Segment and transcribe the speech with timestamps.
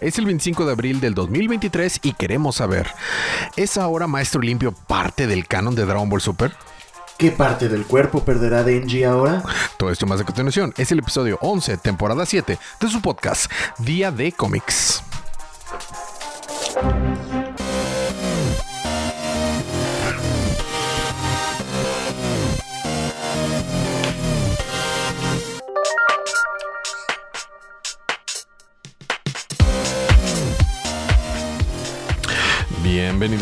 [0.00, 2.90] Es el 25 de abril del 2023 y queremos saber,
[3.56, 6.52] ¿es ahora Maestro Limpio parte del canon de Dragon Ball Super?
[7.16, 9.42] ¿Qué parte del cuerpo perderá Denji ahora?
[9.78, 14.10] Todo esto más a continuación es el episodio 11, temporada 7 de su podcast Día
[14.10, 15.02] de Cómics.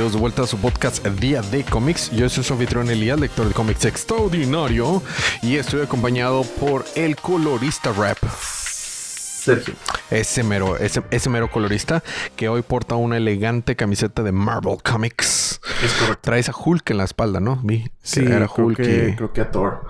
[0.03, 2.11] Bienvenidos de vuelta a su podcast Día de Cómics.
[2.11, 5.01] Yo soy su anfitrión Elías, lector de cómics extraordinario,
[5.43, 8.19] y estoy acompañado por el colorista rap.
[8.35, 9.75] Sergio.
[10.11, 12.03] Ese mero, ese, ese mero colorista
[12.35, 15.61] que hoy porta una elegante camiseta de Marvel Comics.
[15.85, 16.19] Es correcto.
[16.21, 17.61] Traes a Hulk en la espalda, ¿no?
[17.63, 19.87] Vi que Sí, era creo Hulk que, y, creo que a Thor.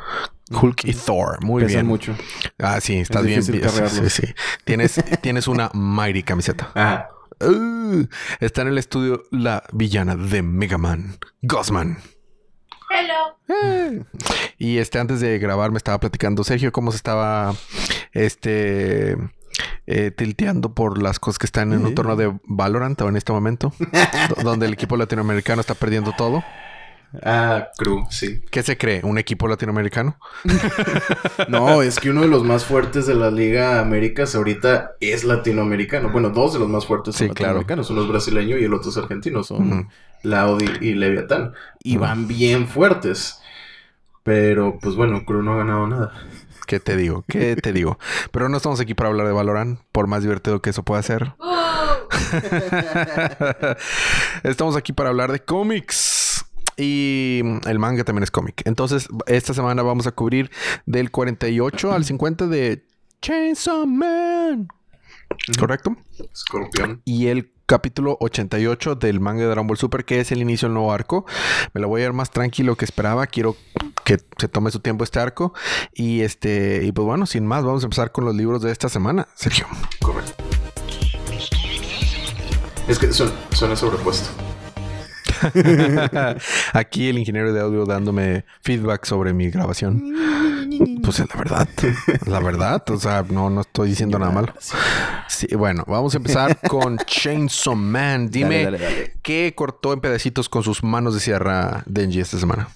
[0.51, 1.43] Hulk y Thor.
[1.43, 1.87] Muy Pesan bien.
[1.87, 2.15] mucho.
[2.59, 3.63] Ah, sí, estás Es bien.
[3.63, 4.35] sí, sí, sí.
[4.65, 6.71] Tienes, tienes una Mighty camiseta.
[6.75, 7.09] Ajá.
[7.47, 8.07] Uh,
[8.41, 11.99] está en el estudio la villana de Mega Man, Gosman.
[12.91, 14.07] Hello.
[14.59, 17.55] Y este, antes de grabar, me estaba platicando Sergio cómo se estaba
[18.13, 19.17] este
[19.87, 23.73] eh, tilteando por las cosas que están en un torneo de Valorant en este momento,
[24.37, 26.45] do- donde el equipo latinoamericano está perdiendo todo.
[27.23, 28.43] Ah, Crew, sí.
[28.51, 29.01] ¿Qué se cree?
[29.05, 30.17] ¿Un equipo latinoamericano?
[31.49, 36.11] No, es que uno de los más fuertes de la Liga Américas ahorita es latinoamericano.
[36.11, 37.59] Bueno, dos de los más fuertes son Sí, claro.
[37.59, 37.91] latinoamericanos.
[37.91, 39.43] Uno es brasileño y el otro es argentino.
[39.43, 39.89] Son.
[40.23, 41.53] Laudi y Leviatán.
[41.83, 43.41] Y van bien fuertes.
[44.23, 46.13] Pero, pues bueno, Crew no ha ganado nada.
[46.67, 47.25] ¿Qué te digo?
[47.29, 47.99] ¿Qué te digo?
[48.31, 51.33] Pero no estamos aquí para hablar de Valorant, por más divertido que eso pueda ser.
[54.43, 56.22] Estamos aquí para hablar de cómics.
[56.77, 58.63] Y el manga también es cómic.
[58.65, 60.51] Entonces, esta semana vamos a cubrir
[60.87, 62.85] del 48 al 50 de
[63.21, 64.69] Chainsaw Man.
[65.59, 65.97] ¿Correcto?
[66.33, 67.01] Escorpión.
[67.05, 70.75] Y el capítulo 88 del manga de Dragon Ball Super, que es el inicio del
[70.75, 71.25] nuevo arco.
[71.73, 73.27] Me lo voy a ir más tranquilo que esperaba.
[73.27, 73.57] Quiero
[74.05, 75.55] que se tome su tiempo este arco.
[75.95, 78.89] Y este, y pues bueno, sin más, vamos a empezar con los libros de esta
[78.89, 79.67] semana, Sergio.
[80.01, 80.33] Correcto.
[82.89, 84.52] Es que son, suena sobrepuesto.
[86.73, 90.03] Aquí el ingeniero de audio dándome feedback sobre mi grabación.
[91.03, 91.69] Pues es la verdad.
[92.27, 92.83] La verdad.
[92.91, 94.53] O sea, no, no estoy diciendo nada malo.
[95.29, 98.31] Sí, bueno, vamos a empezar con Chainsaw Man.
[98.31, 99.13] Dime, Dale, dale, dale.
[99.23, 102.69] ¿qué cortó en pedacitos con sus manos de sierra Denji esta semana?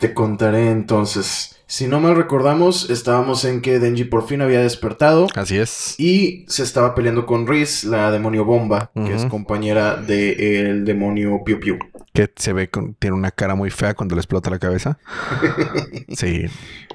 [0.00, 1.52] Te contaré entonces.
[1.68, 5.98] Si no mal recordamos, estábamos en que Denji por fin había despertado Así es.
[5.98, 11.58] y se estaba peleando con Riz, la demonio bomba, que es compañera del demonio Piu
[11.58, 11.78] Piu.
[12.14, 14.98] Que se ve con, tiene una cara muy fea cuando le explota la cabeza.
[16.16, 16.44] Sí.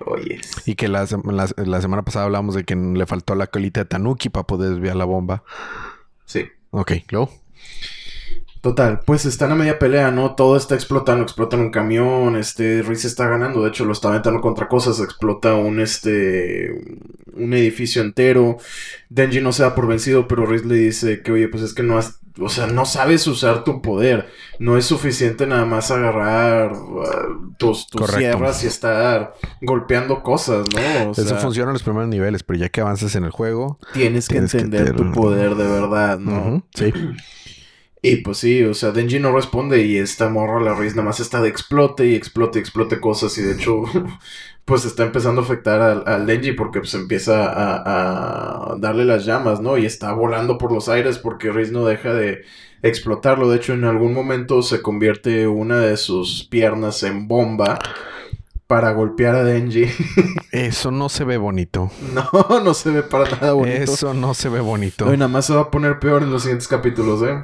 [0.05, 0.39] Oye.
[0.65, 1.05] Y que la-
[1.57, 4.95] la semana pasada hablamos de que le faltó la colita de Tanuki para poder desviar
[4.95, 5.43] la bomba.
[6.25, 6.45] Sí.
[6.69, 7.29] Ok, luego.
[8.61, 10.35] Total, pues están a media pelea, ¿no?
[10.35, 14.39] Todo está explotando, explotan un camión, este, Riz está ganando, de hecho lo está aventando
[14.39, 16.69] contra cosas, explota un, este,
[17.33, 18.57] un edificio entero,
[19.09, 21.81] Denji no se da por vencido, pero Riz le dice que, oye, pues es que
[21.81, 24.29] no has, o sea, no sabes usar tu poder,
[24.59, 31.09] no es suficiente nada más agarrar uh, tus, tus sierras y estar golpeando cosas, ¿no?
[31.09, 33.79] O Eso sea, funciona en los primeros niveles, pero ya que avances en el juego.
[33.91, 36.63] tienes que entender tu poder de verdad, ¿no?
[36.75, 36.93] Sí.
[38.03, 41.19] Y pues sí, o sea, Denji no responde y esta morra, la Riz, nada más
[41.19, 43.83] está de explote y explote y explote cosas y de hecho,
[44.65, 49.25] pues está empezando a afectar al, al Denji porque pues empieza a, a darle las
[49.25, 49.77] llamas, ¿no?
[49.77, 52.41] Y está volando por los aires porque Riz no deja de
[52.81, 53.49] explotarlo.
[53.49, 57.77] De hecho, en algún momento se convierte una de sus piernas en bomba
[58.65, 59.85] para golpear a Denji.
[60.51, 61.91] Eso no se ve bonito.
[62.13, 63.83] no, no se ve para nada bonito.
[63.83, 65.05] Eso no se ve bonito.
[65.05, 67.43] No, y nada más se va a poner peor en los siguientes capítulos, ¿eh?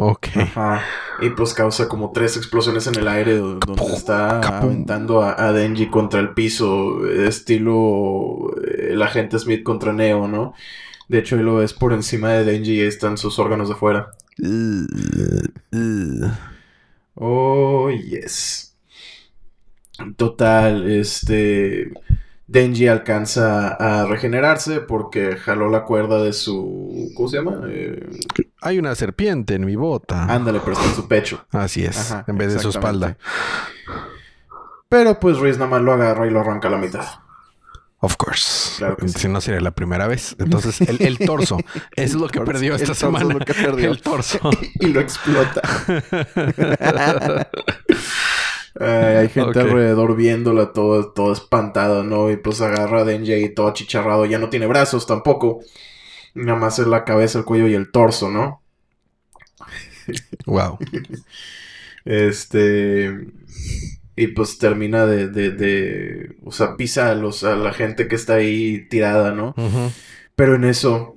[0.00, 0.28] Ok.
[0.36, 0.82] Ajá.
[1.20, 4.68] Y pues causa como tres explosiones en el aire do- donde está capum.
[4.70, 10.28] aventando a, a Denji contra el piso, eh, estilo eh, el agente Smith contra Neo,
[10.28, 10.54] ¿no?
[11.08, 14.10] De hecho, ahí lo ves por encima de Denji y están sus órganos de fuera.
[17.14, 18.76] Oh, yes.
[20.16, 21.90] Total, este.
[22.50, 27.10] Denji alcanza a regenerarse porque jaló la cuerda de su.
[27.14, 27.60] ¿Cómo se llama?
[27.68, 28.08] Eh,
[28.62, 30.24] Hay una serpiente en mi bota.
[30.24, 31.44] ándale, pero está en su pecho.
[31.52, 32.10] Así es.
[32.10, 33.18] Ajá, en vez de su espalda.
[34.88, 37.04] Pero pues Riz nada más lo agarra y lo arranca a la mitad.
[38.00, 38.76] Of course.
[38.78, 39.18] Claro que sí.
[39.18, 40.36] Si no sería la primera vez.
[40.38, 41.58] Entonces, el, el torso.
[41.96, 42.52] es lo que torso.
[42.52, 43.34] perdió El esta torso es semana.
[43.34, 43.90] lo que perdió.
[43.90, 44.38] El torso.
[44.80, 45.60] y lo explota.
[48.80, 52.30] Ay, hay gente alrededor viéndola todo, todo espantado, ¿no?
[52.30, 54.24] Y pues agarra a Denji ahí todo achicharrado.
[54.24, 55.60] Ya no tiene brazos tampoco.
[56.34, 58.62] Nada más es la cabeza, el cuello y el torso, ¿no?
[60.46, 60.78] Wow.
[62.04, 63.26] Este.
[64.16, 66.36] Y pues termina de, de, de.
[66.44, 69.54] O sea, pisa a, los, a la gente que está ahí tirada, ¿no?
[70.34, 71.14] Pero en eso.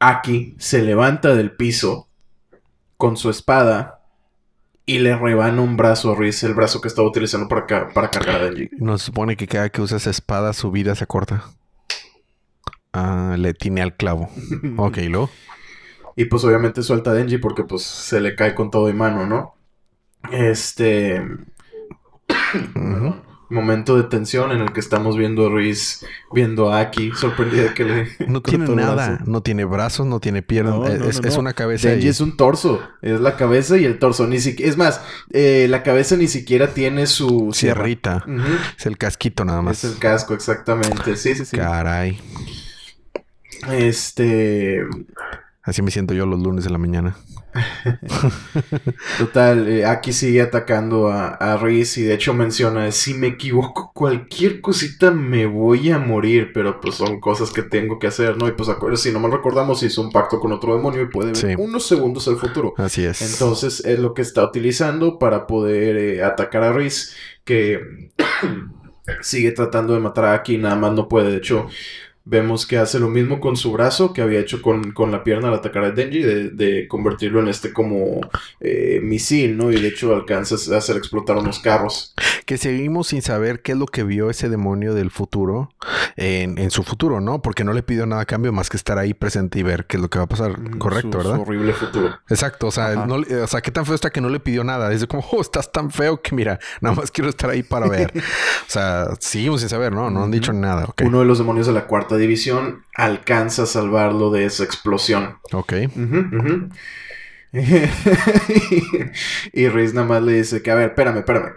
[0.00, 2.08] Aki se levanta del piso.
[2.96, 3.97] Con su espada.
[4.88, 8.10] Y le rebana un brazo a Riz, el brazo que estaba utilizando para, ca- para
[8.10, 8.70] cargar a Denji.
[8.78, 11.44] Nos supone que cada que usas espada su vida se corta.
[12.94, 14.30] Ah, le tiene al clavo.
[14.78, 15.28] Ok, ¿y luego.
[16.16, 19.26] Y pues obviamente suelta a Denji porque pues se le cae con todo y mano,
[19.26, 19.54] ¿no?
[20.32, 21.22] Este
[22.74, 23.14] Ujú.
[23.50, 27.84] Momento de tensión en el que estamos viendo a Riz viendo a Aki sorprendida que
[27.84, 28.94] le No tiene nada.
[28.94, 29.24] brazo.
[29.26, 30.74] No tiene brazos, no tiene piernas.
[30.74, 31.88] No, no, es, no, es una cabeza.
[31.88, 35.00] Denji y- es un torso, es la cabeza y el torso, ni siquiera, es más,
[35.32, 37.84] eh, la cabeza ni siquiera tiene su sierra.
[37.84, 38.24] Sierrita.
[38.78, 39.82] Es el casquito nada más.
[39.84, 41.16] Es el casco, exactamente.
[41.16, 41.56] Sí, sí, sí.
[41.56, 42.20] Caray.
[43.70, 44.82] Este,
[45.68, 47.14] Así me siento yo los lunes de la mañana.
[49.18, 53.92] Total, eh, Aki sigue atacando a, a Riz y de hecho menciona, si me equivoco
[53.94, 58.48] cualquier cosita me voy a morir, pero pues son cosas que tengo que hacer, ¿no?
[58.48, 61.36] Y pues si no mal recordamos, hizo un pacto con otro demonio y puede ver
[61.36, 61.54] Sí.
[61.58, 62.72] unos segundos al futuro.
[62.78, 63.20] Así es.
[63.20, 67.14] Entonces es lo que está utilizando para poder eh, atacar a Riz,
[67.44, 68.10] que
[69.20, 71.30] sigue tratando de matar a Aki, nada más no puede.
[71.30, 71.66] De hecho,
[72.30, 75.48] vemos que hace lo mismo con su brazo que había hecho con, con la pierna
[75.48, 78.20] al atacar a Denji, de, de convertirlo en este como
[78.60, 79.72] eh, misil, ¿no?
[79.72, 82.14] Y de hecho alcanza a hacer explotar unos carros.
[82.44, 85.70] Que seguimos sin saber qué es lo que vio ese demonio del futuro
[86.16, 87.40] en, en su futuro, ¿no?
[87.40, 89.96] Porque no le pidió nada a cambio más que estar ahí presente y ver qué
[89.96, 90.56] es lo que va a pasar.
[90.78, 91.40] Correcto, Su- su ¿verdad?
[91.40, 92.10] horrible futuro.
[92.28, 94.92] Exacto, o sea, no o sea, qué tan feo está que no le pidió nada.
[94.92, 97.88] Es de como, oh, estás tan feo que mira, nada más quiero estar ahí para
[97.88, 98.12] ver.
[98.16, 98.20] o
[98.70, 100.10] sea, seguimos sin saber, ¿no?
[100.10, 101.02] No han dicho nada, ok.
[101.06, 105.38] Uno de los demonios de la cuarta división alcanza a salvarlo de esa explosión.
[105.52, 105.72] Ok.
[109.52, 111.52] Y Riz nada más le dice que, a ver, espérame, espérame.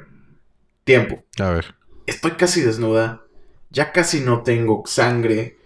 [0.86, 1.24] Tiempo.
[1.40, 1.76] A ver.
[2.06, 3.24] Estoy casi desnuda.
[3.70, 5.58] Ya casi no tengo sangre.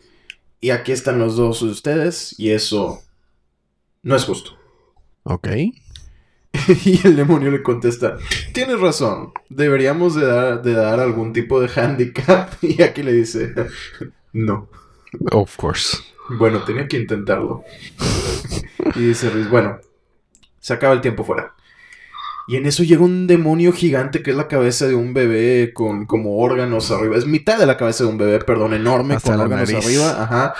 [0.59, 2.33] Y aquí están los dos de ustedes.
[2.39, 3.03] Y eso
[4.01, 4.57] no es justo.
[5.23, 5.49] Ok.
[6.85, 8.17] y el demonio le contesta,
[8.53, 9.31] tienes razón.
[9.49, 12.53] Deberíamos de dar, de dar algún tipo de handicap.
[12.61, 13.53] y aquí le dice,
[14.33, 14.69] no.
[15.31, 15.97] Of course.
[16.29, 17.63] Bueno, tenía que intentarlo.
[18.95, 19.79] y dice Riz, bueno,
[20.59, 21.53] se acaba el tiempo fuera.
[22.47, 26.05] Y en eso llega un demonio gigante que es la cabeza de un bebé con
[26.05, 27.17] como órganos arriba.
[27.17, 29.85] Es mitad de la cabeza de un bebé, perdón, enorme, Hasta con órganos nariz.
[29.85, 30.23] arriba.
[30.23, 30.53] Ajá.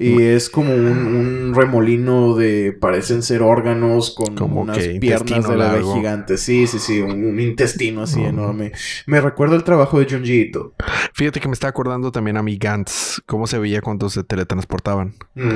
[0.00, 5.48] Y es como un, un remolino de, parecen ser órganos con Como unas que piernas
[5.48, 5.94] de largo.
[5.96, 6.36] gigante.
[6.38, 8.70] Sí, sí, sí, un, un intestino así enorme.
[9.06, 10.74] Me recuerda el trabajo de Junji Ito.
[11.14, 15.14] Fíjate que me está acordando también a mi Gantz, cómo se veía cuando se teletransportaban.
[15.34, 15.48] Mm.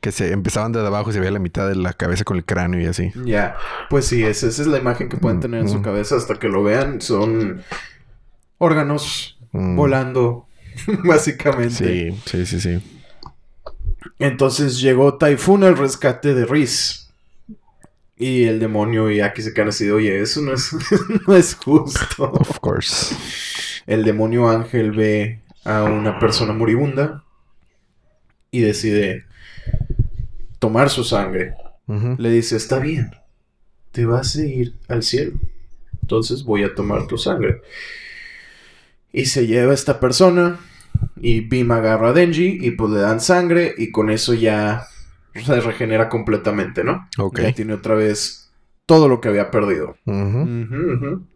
[0.00, 2.44] Que se empezaban desde abajo y se veía la mitad de la cabeza con el
[2.46, 3.12] cráneo y así.
[3.26, 3.56] Ya,
[3.90, 5.82] pues sí, esa, esa es la imagen que pueden tener en su Mm.
[5.82, 7.02] cabeza hasta que lo vean.
[7.02, 7.60] Son
[8.58, 9.76] órganos Mm.
[9.76, 10.46] volando,
[11.04, 12.12] básicamente.
[12.14, 12.99] Sí, sí, sí, sí.
[14.20, 17.08] Entonces llegó Typhoon al rescate de Riz.
[18.16, 20.70] Y el demonio y aquí se quedan así de, oye, eso no es,
[21.26, 22.30] no es justo.
[22.30, 23.16] Of course.
[23.86, 27.24] El demonio ángel ve a una persona moribunda
[28.50, 29.24] y decide
[30.58, 31.54] tomar su sangre.
[32.18, 33.10] Le dice, está bien,
[33.90, 35.32] te vas a ir al cielo.
[36.02, 37.62] Entonces voy a tomar tu sangre.
[39.12, 40.60] Y se lleva a esta persona
[41.20, 44.86] y Bim agarra a Denji y pues le dan sangre y con eso ya
[45.34, 47.06] se regenera completamente, ¿no?
[47.18, 47.40] Ok.
[47.40, 48.50] Ya tiene otra vez
[48.86, 49.96] todo lo que había perdido.
[50.06, 51.26] Ujú.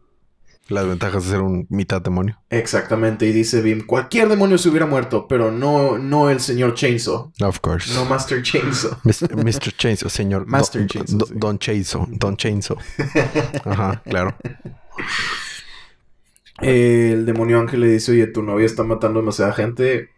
[0.68, 2.40] Las ventajas de ser un mitad demonio.
[2.48, 7.30] Exactamente, y dice Bim, cualquier demonio se hubiera muerto, pero no, no el señor Chainsaw,
[7.42, 7.92] Of course.
[7.92, 8.92] no Master Chainsaw.
[9.04, 9.36] Mr.
[9.36, 9.72] Mr.
[9.76, 10.46] Chainsaw, señor.
[10.46, 11.34] Master Don- Chainsaw, Don- sí.
[11.36, 12.06] Don Chainsaw.
[12.10, 12.76] Don Chainsaw.
[13.66, 14.34] Ajá, claro.
[16.64, 20.10] El demonio ángel le dice, oye, tu novia está matando demasiada gente,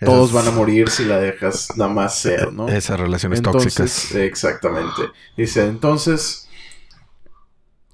[0.00, 2.68] todos van a morir si la dejas nada más ser, ¿no?
[2.68, 4.14] Esas relaciones Entonces, tóxicas.
[4.14, 5.02] Exactamente.
[5.36, 6.48] Dice, entonces,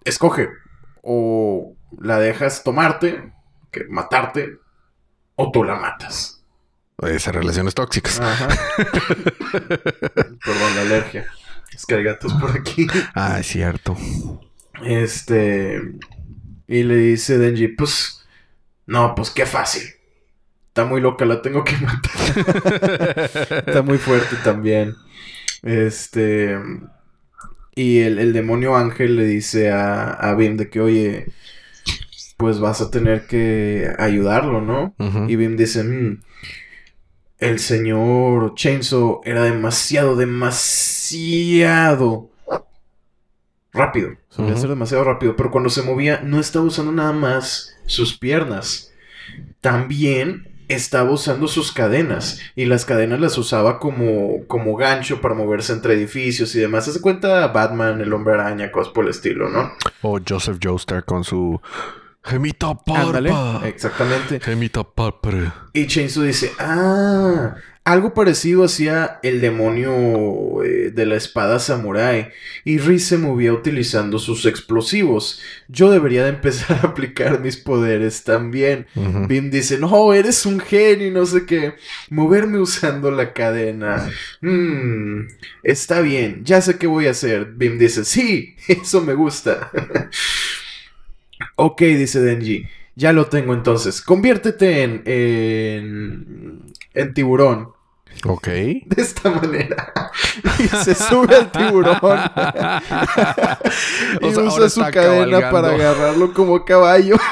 [0.04, 0.48] escoge,
[1.02, 3.32] o la dejas tomarte,
[3.70, 4.58] que matarte,
[5.36, 6.44] o tú la matas.
[7.02, 8.20] Esas relaciones tóxicas.
[8.20, 8.48] Ajá.
[9.52, 11.26] Perdón, la alergia.
[11.72, 12.86] Es que hay gatos por aquí.
[13.14, 13.96] Ah, es cierto.
[14.84, 15.80] Este.
[16.68, 18.26] Y le dice Denji, pues.
[18.86, 19.82] No, pues qué fácil.
[20.68, 23.30] Está muy loca, la tengo que matar.
[23.66, 24.94] Está muy fuerte también.
[25.62, 26.58] Este.
[27.76, 31.26] Y el, el demonio ángel le dice a, a Bim de que, oye,
[32.36, 34.94] pues vas a tener que ayudarlo, ¿no?
[35.28, 36.20] Y Bim dice, "Mm,
[37.38, 40.14] el señor Chainsaw era demasiado,
[41.14, 42.30] demasiado
[43.74, 44.12] rápido.
[44.30, 48.92] Solía ser demasiado rápido, pero cuando se movía no estaba usando nada más sus piernas.
[49.60, 55.72] También estaba usando sus cadenas y las cadenas las usaba como, como gancho para moverse
[55.72, 56.86] entre edificios y demás.
[56.86, 59.72] ¿Se cuenta Batman, el hombre araña, cosas por el estilo, no?
[60.02, 61.60] O Joseph Joestar con su
[62.22, 63.68] gemita Ándale, parpa.
[63.68, 64.40] exactamente.
[64.40, 65.68] Gemita parpa.
[65.72, 72.30] Y Chainsaw dice, ah, algo parecido hacía el demonio eh, de la espada samurai.
[72.64, 75.42] Y Riz se movía utilizando sus explosivos.
[75.68, 78.86] Yo debería de empezar a aplicar mis poderes también.
[78.94, 81.74] Bim dice, no, eres un genio y no sé qué.
[82.08, 84.10] Moverme usando la cadena.
[84.40, 85.26] Hmm,
[85.62, 87.52] está bien, ya sé qué voy a hacer.
[87.52, 89.70] Bim dice, sí, eso me gusta.
[91.56, 92.66] ok, dice Denji.
[92.96, 94.00] Ya lo tengo entonces.
[94.00, 96.62] Conviértete en, en,
[96.94, 97.73] en tiburón.
[98.26, 98.46] Ok.
[98.48, 99.92] De esta manera.
[100.58, 101.96] Y se sube al tiburón.
[104.20, 105.50] y O sea, usa su cadena cabalgando.
[105.50, 107.16] para agarrarlo como caballo.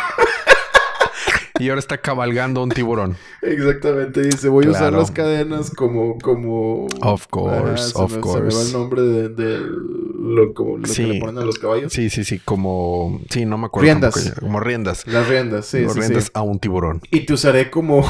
[1.58, 3.16] Y ahora está cabalgando un tiburón.
[3.40, 6.86] Exactamente, dice, voy a usar las cadenas como, como...
[7.02, 8.50] Of course, se of me, course.
[8.50, 11.04] Se me va el nombre de, de lo, como lo Sí.
[11.04, 11.92] que le ponen a los caballos.
[11.92, 12.40] Sí, sí, sí.
[12.40, 13.20] Como.
[13.30, 13.84] Sí, no me acuerdo.
[13.84, 14.24] Riendas.
[14.24, 14.34] ya.
[14.34, 15.06] Como riendas.
[15.06, 16.30] Las riendas, sí, Como sí, riendas sí.
[16.34, 17.00] a un tiburón.
[17.12, 18.04] Y te usaré como...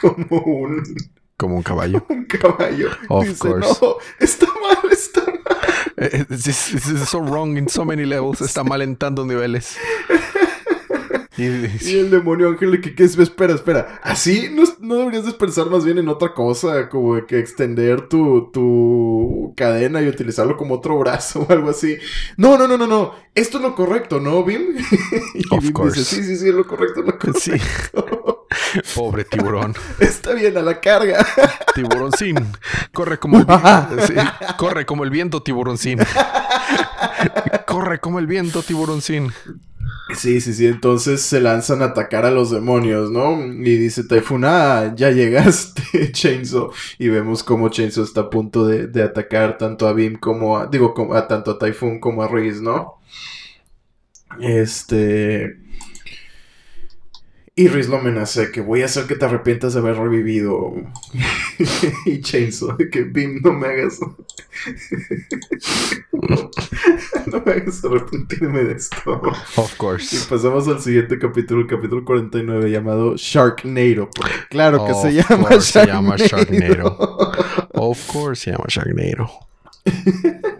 [0.00, 0.84] como un,
[1.38, 2.04] Como un caballo.
[2.10, 2.90] un caballo.
[3.08, 3.78] Of dice, course.
[3.80, 5.38] no, está mal, está mal.
[5.96, 8.40] Eh, This this is so wrong in so many levels.
[8.40, 9.76] Está mal en tantos niveles.
[11.38, 11.44] Y,
[11.88, 15.70] Y el demonio ángel que, que es, espera, espera, así no, no deberías de pensar
[15.70, 20.74] más bien en otra cosa, como de que extender tu, tu cadena y utilizarlo como
[20.74, 21.96] otro brazo o algo así.
[22.36, 24.76] No, no, no, no, no, esto es lo correcto, ¿no, Bim?
[25.34, 26.00] y Of Bim course.
[26.00, 27.40] dice, sí, sí, sí, es lo correcto, es lo correcto.
[27.40, 27.52] sí.
[28.94, 29.74] Pobre tiburón.
[30.00, 31.24] Está bien, a la carga.
[31.74, 32.36] Tiburón sin.
[32.92, 34.06] Corre como el viento.
[34.06, 34.14] Sí,
[34.56, 35.98] Corre como el viento, tiburón sin.
[37.66, 39.32] Corre como el viento, tiburón sin.
[40.16, 43.44] Sí, sí, sí, entonces se lanzan a atacar a los demonios, ¿no?
[43.44, 46.70] Y dice Typhoon, ah, ya llegaste, Chainsaw.
[46.98, 50.66] Y vemos como Chainsaw está a punto de, de atacar tanto a Bim como a,
[50.66, 52.94] digo, a tanto a Typhoon como a Reese, ¿no?
[54.40, 55.67] Este...
[57.58, 60.74] Y Reese lo amenaza que voy a hacer que te arrepientas de haber revivido.
[62.06, 63.98] y Chainsaw, que Bim, no me hagas...
[67.26, 69.20] no me hagas arrepentirme de esto.
[69.56, 70.16] Of Y course.
[70.30, 74.08] pasamos al siguiente capítulo, el capítulo 49, llamado Sharknado.
[74.14, 76.96] Porque claro que se llama se llama Sharknado.
[77.74, 79.28] Of course se llama Sharknado.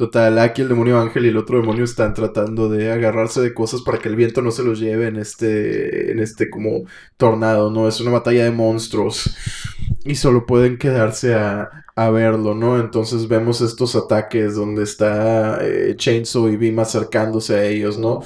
[0.00, 3.82] Total, aquí el demonio ángel y el otro demonio están tratando de agarrarse de cosas
[3.82, 6.86] para que el viento no se los lleve en este, en este como
[7.18, 7.86] tornado, ¿no?
[7.86, 9.36] Es una batalla de monstruos.
[10.06, 12.80] Y solo pueden quedarse a, a verlo, ¿no?
[12.80, 18.22] Entonces vemos estos ataques donde está eh, Chainsaw y Bim acercándose a ellos, ¿no?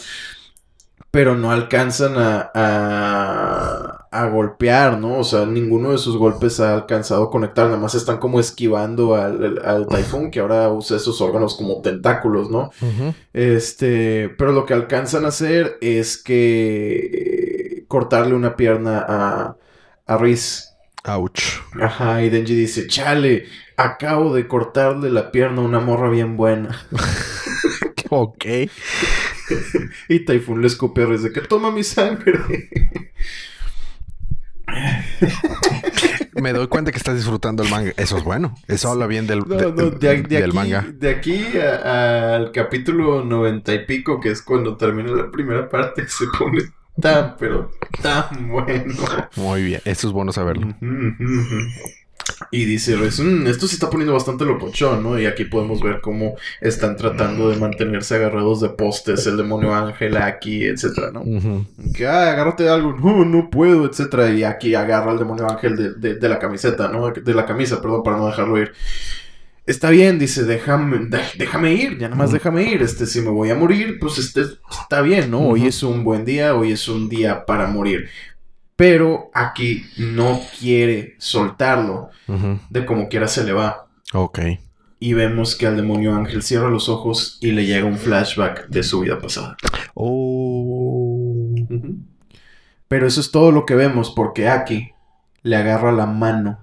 [1.11, 5.19] Pero no alcanzan a, a golpear, ¿no?
[5.19, 9.17] O sea, ninguno de sus golpes ha alcanzado a conectar, nada más están como esquivando
[9.17, 12.71] al, al, Typhoon, que ahora usa esos órganos como tentáculos, ¿no?
[13.33, 19.57] Este, pero lo que alcanzan a hacer es que eh, cortarle una pierna a,
[20.07, 20.71] a Riz.
[21.05, 21.61] Ouch.
[21.81, 26.87] Ajá, y Denji dice, chale, acabo de cortarle la pierna a una morra bien buena.
[28.11, 28.45] Ok.
[30.09, 32.33] Y Typhoon le escupe a Riz de que toma mi sangre.
[36.41, 37.93] Me doy cuenta que estás disfrutando el manga.
[37.97, 38.55] Eso es bueno.
[38.69, 40.85] Eso habla bien del, No, de- no, de, de del aquí, manga.
[40.93, 46.07] de aquí a- al capítulo noventa y pico, que es cuando termina la primera parte,
[46.09, 46.61] se pone
[47.01, 47.71] tan, pero
[48.03, 48.95] tan bueno.
[49.37, 49.81] Muy bien.
[49.85, 50.75] Eso es bueno saberlo.
[52.51, 55.19] Y dice Rez, "Mm, esto se está poniendo bastante locochón, ¿no?
[55.19, 60.17] Y aquí podemos ver cómo están tratando de mantenerse agarrados de postes, el demonio ángel
[60.17, 61.23] aquí, etcétera, ¿no?
[61.95, 64.31] Que, ah, agárrate de algo, no, no puedo, etcétera.
[64.31, 67.11] Y aquí agarra al demonio ángel de, de- de la camiseta, ¿no?
[67.11, 68.73] De la camisa, perdón, para no dejarlo ir.
[69.67, 71.09] Está bien, dice, déjame,
[71.39, 72.83] déjame ir, ya nada más déjame ir.
[72.83, 75.41] Este, si me voy a morir, pues este, está bien, ¿no?
[75.41, 78.11] Hoy es un buen día, hoy es un día para morir.
[78.77, 82.11] Pero aquí no quiere soltarlo,
[82.71, 83.87] de como quiera se le va.
[84.13, 84.41] Ok.
[84.99, 88.83] Y vemos que al demonio ángel cierra los ojos y le llega un flashback de
[88.83, 89.57] su vida pasada.
[89.95, 91.55] Oh.
[92.89, 94.93] Pero eso es todo lo que vemos porque Aki
[95.43, 96.59] le agarra la mano.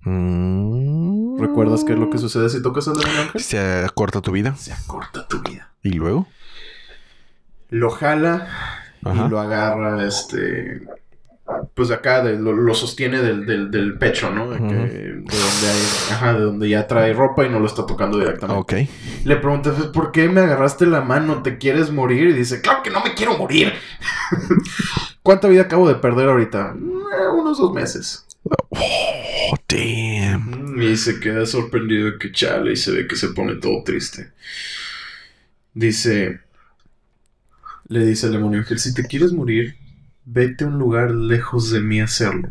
[0.00, 1.38] Mm.
[1.38, 3.40] ¿Recuerdas qué es lo que sucede si tocas al demonio ángel?
[3.42, 4.54] Se acorta tu vida.
[4.56, 5.72] Se acorta tu vida.
[5.82, 6.26] ¿Y luego?
[7.68, 8.48] Lo jala
[9.10, 9.26] Ajá.
[9.26, 10.82] y lo agarra este
[11.74, 14.50] pues de acá, de, lo, lo sostiene del, del, del pecho, ¿no?
[14.50, 14.74] De, que- Ujú.
[14.74, 18.60] de donde hay, ajá, de donde ya trae ropa y no lo está tocando directamente.
[18.60, 18.72] Ok.
[19.24, 21.42] Le preguntas, "Pues, ¿por qué me agarraste la mano?
[21.44, 22.28] ¿Te quieres morir?
[22.30, 23.72] Y dice, claro que no me quiero morir.
[25.22, 26.74] ¿Cuánta vida acabo de perder ahorita?
[26.76, 28.26] "Eh, unos dos meses.
[28.70, 30.82] Oh, damn.
[30.82, 34.32] Y se queda sorprendido de que chale y se ve que se pone todo triste.
[35.74, 36.40] Dice,
[37.88, 39.76] le dice al demonio ángel, si te quieres morir,
[40.24, 42.50] vete a un lugar lejos de mí a hacerlo.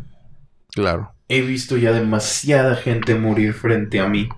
[0.72, 1.12] Claro.
[1.28, 4.28] He visto ya demasiada gente morir frente a mí.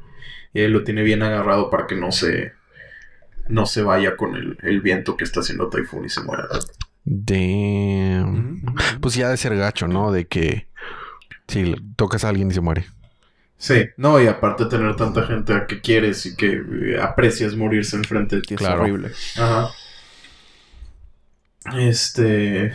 [0.54, 2.52] Y él lo tiene bien agarrado para que no se,
[3.48, 6.48] no se vaya con el, el viento que está haciendo Typhoon y se muera.
[7.04, 8.62] Damn.
[9.00, 10.10] Pues ya de ser gacho, ¿no?
[10.12, 10.68] De que
[11.46, 12.86] si tocas a alguien y se muere.
[13.56, 17.96] Sí, no, y aparte tener tanta gente a que quieres y que eh, aprecias morirse
[17.96, 18.82] enfrente de ti es Claro.
[18.82, 19.10] horrible.
[19.36, 19.70] Ajá.
[21.76, 22.72] Este.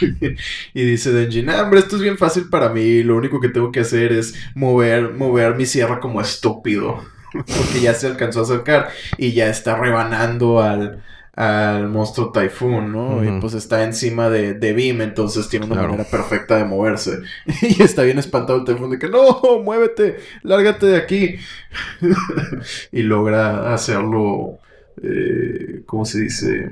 [0.74, 3.02] y dice Denji, "Nah, hombre, esto es bien fácil para mí.
[3.02, 7.04] Lo único que tengo que hacer es mover, mover mi sierra como estúpido.
[7.32, 11.02] Porque ya se alcanzó a acercar y ya está rebanando al,
[11.34, 13.24] al monstruo Typhoon, ¿no?
[13.24, 15.90] Y pues está encima de, de Beam, entonces tiene una Claro.
[15.92, 17.20] manera perfecta de moverse.
[17.62, 21.36] y está bien espantado el Typhoon de que, no, muévete, lárgate de aquí.
[22.92, 24.58] y logra hacerlo,
[25.02, 26.70] eh, ¿cómo se dice?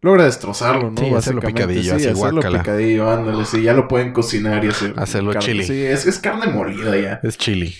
[0.00, 0.96] Logra destrozarlo, ¿no?
[1.00, 2.58] Sí, hacerlo picadillo, sí, así, hacerlo guácala.
[2.60, 4.94] picadillo, ándale, sí, ya lo pueden cocinar y hacer.
[4.96, 5.46] Hacerlo carne.
[5.46, 5.64] chili.
[5.64, 7.20] Sí, es, es carne molida ya.
[7.24, 7.74] Es chili.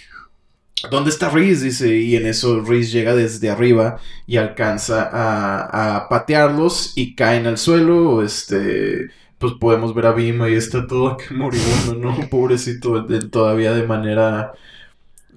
[0.90, 1.64] ¿Dónde está Reese?
[1.64, 7.46] Dice, y en eso Reese llega desde arriba y alcanza a, a patearlos y caen
[7.46, 8.22] al suelo.
[8.24, 12.28] Este, pues podemos ver a Bima y está todo aquí moribundo, ¿no?
[12.28, 14.52] Pobrecito, de- todavía de manera,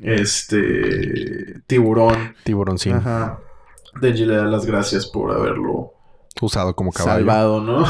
[0.02, 2.36] este, tiburón.
[2.44, 2.94] Tiburoncín.
[2.94, 3.40] Ajá.
[4.00, 5.94] Denji le da las gracias por haberlo
[6.40, 7.20] Usado como caballo.
[7.20, 7.86] salvado, ¿no?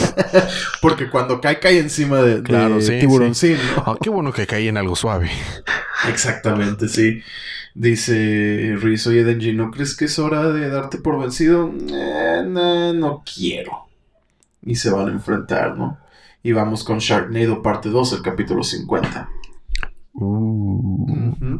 [0.82, 3.56] Porque cuando cae, cae encima de, de Claro, sí.
[3.78, 5.30] Ah, qué bueno que caí en algo suave.
[6.08, 7.22] Exactamente, sí.
[7.74, 11.70] Dice Riz, oye Denji, ¿no crees que es hora de darte por vencido?
[11.90, 13.86] Eh, no, no quiero.
[14.62, 15.98] Y se van a enfrentar, ¿no?
[16.42, 19.28] Y vamos con Sharknado parte 2, el capítulo 50.
[20.14, 21.58] Uh.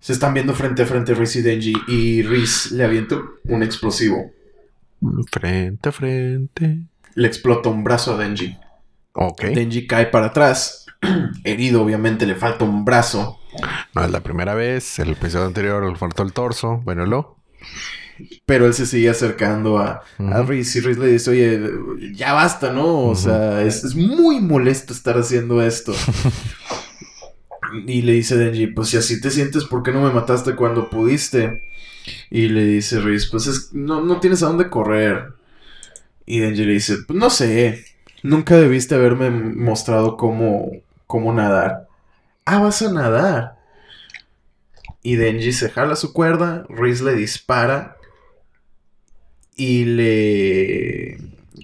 [0.00, 4.32] Se están viendo frente a frente Riz y Denji y Riz le avienta un explosivo.
[5.30, 6.78] Frente a frente.
[7.14, 8.56] Le explota un brazo a Denji.
[9.12, 9.44] Ok.
[9.44, 10.86] Denji cae para atrás.
[11.44, 13.38] Herido, obviamente, le falta un brazo.
[13.94, 14.98] No es la primera vez.
[14.98, 16.80] El episodio anterior le faltó el torso.
[16.84, 17.36] Bueno, lo.
[18.46, 20.50] Pero él se sigue acercando a, a Ujú.
[20.50, 21.60] Riz y Riz le dice, oye,
[22.14, 23.04] ya basta, ¿no?
[23.06, 25.92] O sea, es, es muy molesto estar haciendo esto.
[27.86, 30.90] y le dice Denji, pues si así te sientes, ¿por qué no me mataste cuando
[30.90, 31.62] pudiste?
[32.30, 35.34] Y le dice Riz, pues es, no, no tienes a dónde correr.
[36.26, 37.84] Y Denji le dice, pues no sé,
[38.22, 40.70] nunca debiste haberme mostrado cómo,
[41.06, 41.88] cómo nadar.
[42.44, 43.58] Ah, vas a nadar.
[45.02, 47.96] Y Denji se jala su cuerda, Riz le dispara
[49.56, 51.18] y le...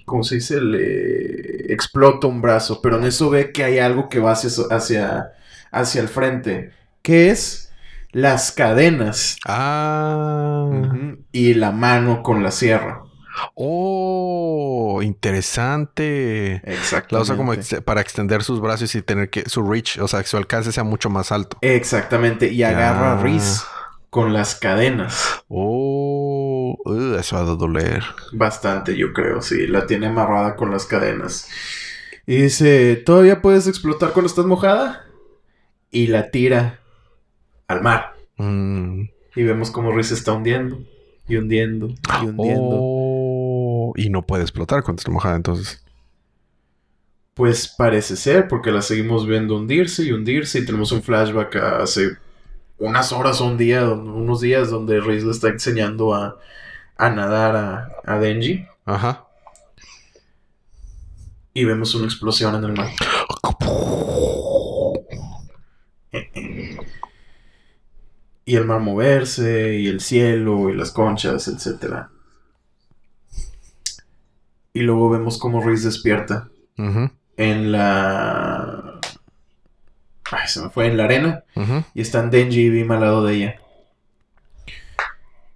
[0.05, 0.61] ¿Cómo se dice?
[0.61, 5.33] Le explota un brazo, pero en eso ve que hay algo que va hacia, hacia,
[5.79, 7.71] hacia el frente, que es
[8.11, 10.69] las cadenas Ah.
[11.31, 13.01] Y la mano con la sierra.
[13.53, 16.55] Oh, interesante.
[16.65, 17.15] Exactamente.
[17.15, 20.21] La usa como ex- para extender sus brazos y tener que su reach, o sea,
[20.21, 21.57] que su alcance sea mucho más alto.
[21.61, 23.23] Exactamente, y agarra a Ya.
[23.23, 23.63] Riz
[24.09, 25.43] con las cadenas.
[25.49, 28.03] Oh, uh, eso ha de doler.
[28.31, 29.67] Bastante, yo creo, sí.
[29.67, 31.47] La tiene amarrada con las cadenas.
[32.25, 35.05] Y dice, ¿todavía puedes explotar cuando estás mojada?
[35.91, 36.79] Y la tira
[37.67, 38.15] al mar.
[38.37, 39.03] Mm.
[39.35, 40.79] Y vemos cómo Riz se está hundiendo.
[41.27, 41.89] Y hundiendo.
[42.21, 42.77] Y hundiendo.
[42.79, 45.83] Oh, y no puede explotar cuando está mojada, entonces.
[47.33, 50.59] Pues parece ser, porque la seguimos viendo hundirse y hundirse.
[50.59, 52.17] Y tenemos un flashback a hace
[52.79, 56.39] unas horas o un día, unos días, donde Riz le está enseñando a,
[56.97, 58.65] a nadar a, a Denji.
[58.85, 59.27] Ajá.
[61.53, 62.89] Y vemos una explosión en el mar.
[68.45, 72.05] Y el mar moverse, y el cielo, y las conchas, etc.
[74.73, 76.49] Y luego vemos cómo Riz despierta
[77.37, 78.99] en la...
[80.31, 81.43] Ay, se me fue, en la arena.
[81.55, 81.83] ujú.
[81.93, 83.55] Y están Denji y Bim al lado de ella.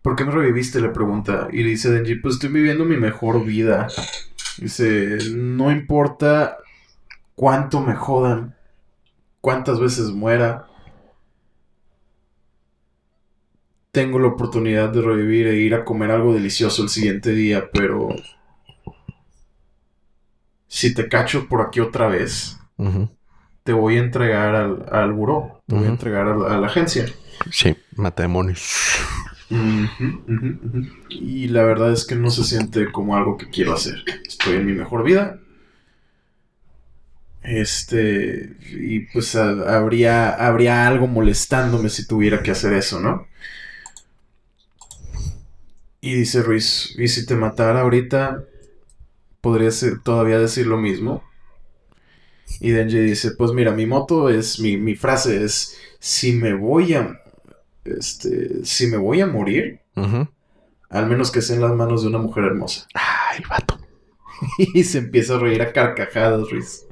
[0.02, 0.82] ¿Por qué me reviviste?
[0.82, 1.48] Le pregunta.
[1.52, 3.88] Y dice Denji, pues estoy viviendo mi mejor vida.
[4.58, 6.58] Dice, no importa
[7.36, 8.56] cuánto me jodan,
[9.41, 10.67] cuántas veces muera.
[13.91, 18.10] Tengo la oportunidad de revivir e ir a comer algo delicioso el siguiente día, pero...
[20.67, 22.58] si te cacho por aquí otra vez,
[23.63, 26.67] te voy a entregar al, al buró, te voy a entregar a la, a la
[26.67, 27.06] agencia.
[27.51, 28.80] Sí, mata demonios.
[31.10, 34.06] Y la verdad es que no se siente como algo que quiero hacer.
[34.25, 35.40] Estoy en mi mejor vida.
[37.43, 43.27] Este, y pues a- habría, habría algo molestándome si tuviera que hacer eso, ¿no?
[45.99, 48.43] Y dice Ruiz, ¿y si te matara ahorita,
[49.41, 51.23] podrías ser- todavía decir lo mismo?
[52.60, 56.93] Y Denji dice, pues mira, mi moto es, mi, mi frase es, si me voy
[56.95, 57.21] a,
[57.86, 59.80] este, si me voy a morir,
[60.89, 62.88] al menos que sea en las manos de una mujer hermosa.
[62.95, 63.80] Ah, el vato.
[64.73, 66.86] Y se empieza a reír a carcajadas, Ruiz.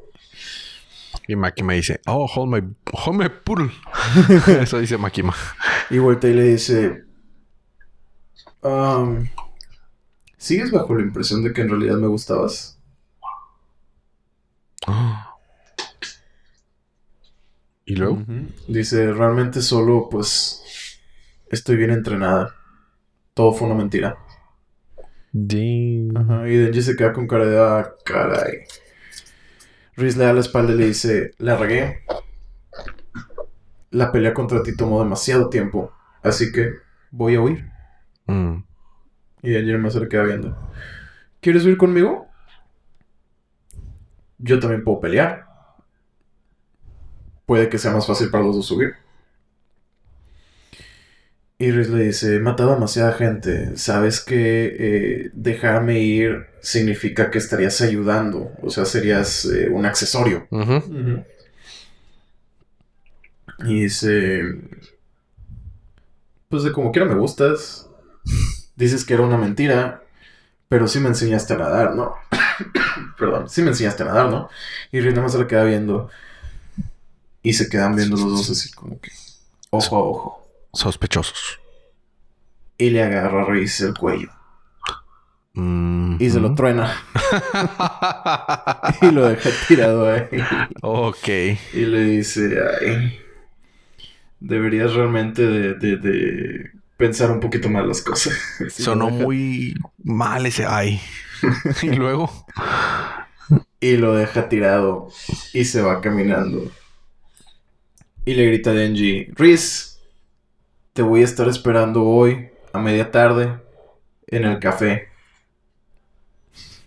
[1.27, 2.61] Y Makima dice, oh, hold my,
[2.93, 3.71] hold my poodle.
[4.61, 5.33] Eso dice Makima.
[5.89, 7.03] Y voltea y le dice,
[8.61, 9.27] "Um,
[10.37, 12.79] ¿sigues bajo la impresión de que en realidad me gustabas?
[17.85, 18.23] ¿Y luego?
[18.67, 20.99] Dice, realmente solo, pues,
[21.49, 22.55] estoy bien entrenada.
[23.33, 24.15] Todo fue una mentira.
[25.31, 26.15] Damn.
[26.17, 28.59] Ajá, y Denji se queda con cara de, ah, caray.
[29.99, 32.05] Riz le da la espalda y le dice, la regué.
[33.91, 35.91] La pelea contra ti tomó demasiado tiempo,
[36.23, 36.71] así que
[37.11, 37.69] voy a huir.
[38.25, 38.63] Mm.
[39.43, 40.57] Y nomás se le queda viendo.
[41.41, 42.27] ¿Quieres huir conmigo?
[44.37, 45.47] Yo también puedo pelear.
[47.45, 48.93] Puede que sea más fácil para los dos subir.
[51.61, 53.75] Y Riz le dice, he matado a demasiada gente.
[53.75, 58.53] Sabes que eh, dejarme ir significa que estarías ayudando.
[58.61, 60.47] O sea, serías eh, un accesorio.
[63.65, 64.41] Y dice,
[66.47, 67.89] pues de como quiera me gustas.
[68.77, 70.01] Dices que era una mentira,
[70.69, 72.15] pero sí me enseñaste a nadar, ¿no?
[73.19, 74.49] Perdón, sí me enseñaste a nadar, ¿no?
[74.93, 76.09] Y Riz nada más se le queda viendo.
[77.43, 79.11] Y se quedan viendo los dos así como que
[79.71, 80.48] ojo a ojo.
[80.73, 81.59] Sospechosos.
[82.77, 84.29] Y le agarra a Riz el cuello.
[85.53, 86.17] Mm.
[86.19, 86.95] Y se lo truena.
[89.01, 90.27] y lo deja tirado ahí.
[90.81, 91.27] ok.
[91.73, 93.19] Y le dice, ay,
[94.39, 98.33] deberías realmente de, de- de pensar un poquito más las cosas.
[98.69, 101.01] Sonó muy mal ese ay.
[101.81, 102.45] y luego.
[103.79, 105.09] Y lo deja tirado
[105.53, 106.69] y se va caminando.
[108.25, 109.88] Y le grita a Denji, Riz,
[110.99, 113.57] te voy a estar esperando hoy a media tarde
[114.27, 115.07] en el café.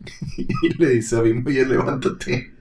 [0.37, 2.53] y le dice a Bim, oye, levántate.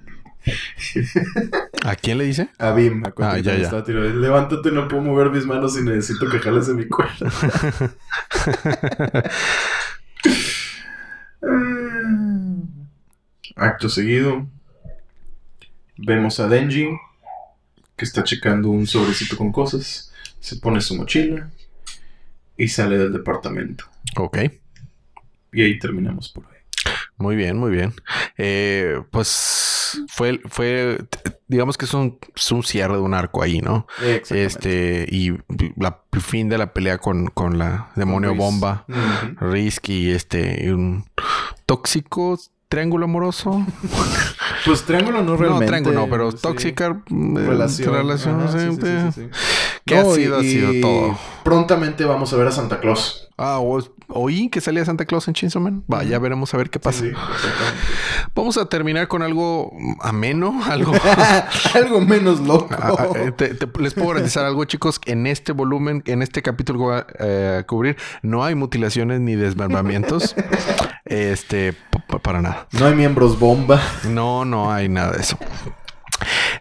[1.83, 2.47] ¿A quién le dice?
[2.57, 3.69] A Bim, a Ah, ya, ya.
[3.69, 7.29] Levántate, no puedo mover mis manos y necesito que jales de mi cuerda.
[13.57, 14.47] Acto seguido,
[15.97, 16.87] vemos a Denji
[17.97, 20.10] que está checando un sobrecito con cosas,
[20.41, 21.49] se pone su mochila
[22.57, 23.85] y sale del departamento.
[24.17, 24.37] ok.
[25.53, 26.51] Y ahí terminamos por hoy.
[27.17, 27.93] Muy bien, muy bien.
[28.37, 30.97] Eh, pues fue, fue,
[31.47, 33.85] digamos que es un, es un cierre de un arco ahí, ¿no?
[34.29, 35.33] Este, y
[35.77, 38.37] la fin de la pelea con, con la demonio Riz.
[38.39, 39.51] bomba, Ujú.
[39.51, 41.05] Risk y este, un
[41.65, 43.65] tóxico triángulo amoroso.
[44.65, 45.65] Pues triángulo no realmente.
[45.65, 47.93] no, triángulo no, pero tóxica eh, relación.
[47.93, 49.29] relación, Ajá, sí, sí, sí, sí, sí, sí.
[49.85, 50.37] ¿Qué ha sido?
[50.37, 51.17] Ha sido todo.
[51.43, 53.29] Prontamente vamos a ver a Santa Claus.
[53.41, 55.83] Ah, o- oí que salía Santa Claus en Chainsaw Man.
[55.91, 56.99] Va, ya veremos a ver qué pasa.
[56.99, 57.79] Sí, sí, exactamente.
[58.35, 60.93] Vamos a terminar con algo ameno, algo.
[61.73, 62.67] Algo menos loco.
[62.77, 64.99] Ah, ah, eh, te- te- les puedo garantizar algo, chicos.
[65.05, 69.35] En este volumen, en este capítulo que voy a eh, cubrir, no hay mutilaciones ni
[69.35, 70.35] desmembramientos.
[71.05, 71.73] este,
[72.21, 72.67] para nada.
[72.73, 73.81] No hay miembros bomba.
[74.09, 75.37] No, no hay nada de eso.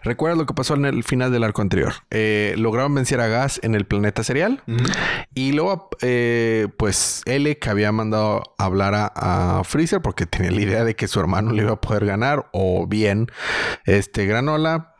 [0.03, 1.93] ¿Recuerdas lo que pasó en el final del arco anterior?
[2.09, 4.63] Eh, lograron vencer a Gas en el planeta serial.
[5.33, 10.51] Y luego, eh, pues, L que había mandado a hablar a, a Freezer porque tenía
[10.51, 12.49] la idea de que su hermano le iba a poder ganar.
[12.51, 13.27] O bien,
[13.85, 14.95] este Granola.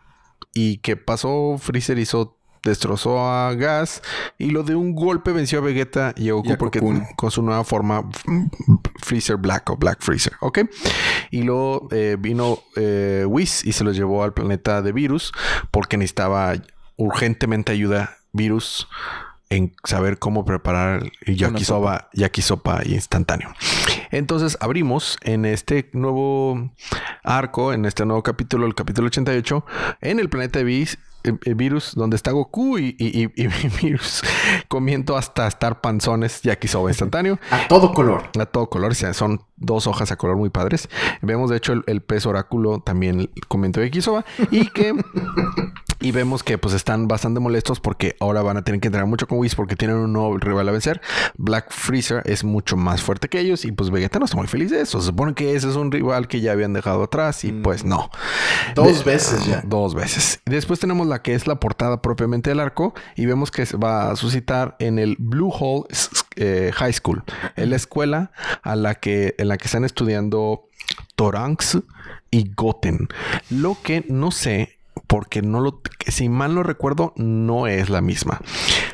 [0.53, 4.01] Y que pasó, Freezer hizo, destrozó a Gas.
[4.37, 6.79] Y lo de un golpe venció a Vegeta y a Goku Y a porque
[7.15, 8.07] con su nueva forma
[9.01, 10.33] Freezer Black o Black Freezer.
[10.41, 10.59] ¿Ok?
[11.31, 15.31] Y luego eh, vino eh, Whis y se los llevó al planeta de Virus
[15.71, 16.53] porque necesitaba
[16.97, 18.87] urgentemente ayuda Virus
[19.49, 23.53] en saber cómo preparar el yakisoba, yakisopa instantáneo.
[24.11, 26.71] Entonces abrimos en este nuevo
[27.23, 29.65] arco, en este nuevo capítulo, el capítulo 88,
[30.01, 33.47] en el planeta de Vis- eh, Virus, donde está Goku y, y, y,
[33.81, 34.21] Virus
[34.67, 37.39] comiendo hasta estar panzones Yakisoba instantáneo.
[37.51, 38.29] A todo color.
[38.39, 40.89] A todo color, o sea, son dos hojas a color muy padres.
[41.21, 44.93] Vemos de hecho el, pez oráculo también comiendo Yakisoba y que
[46.01, 49.27] y vemos que pues están bastante molestos porque ahora van a tener que entrenar mucho
[49.27, 51.01] con Whis porque tienen un nuevo rival a vencer.
[51.37, 54.71] Black Freezer es mucho más fuerte que ellos y pues Vegeta no está muy feliz
[54.71, 54.99] de eso.
[54.99, 58.09] Se supone que ese es un rival que ya habían dejado atrás y pues no.
[58.75, 59.61] Dos veces ya.
[59.65, 60.41] Dos veces.
[60.45, 64.11] Después tenemos la que es la portada propiamente del arco y vemos que se va
[64.11, 65.85] a suscitar en el Blue Hole
[66.35, 67.23] eh, High School.
[67.55, 68.31] Es la escuela
[68.63, 70.69] a la que, en la que están estudiando
[71.15, 71.79] Toranx
[72.31, 73.07] y Goten.
[73.49, 74.80] Lo que no sé
[75.11, 78.39] porque no lo, si mal no recuerdo, no es la misma.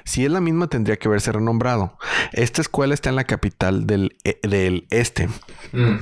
[0.03, 1.95] Si es la misma, tendría que haberse renombrado.
[2.32, 5.27] Esta escuela está en la capital del, eh, del este.
[5.73, 5.99] Mm.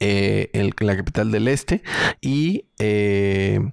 [0.00, 1.82] Eh, en la capital del este.
[2.20, 3.72] Y, eh,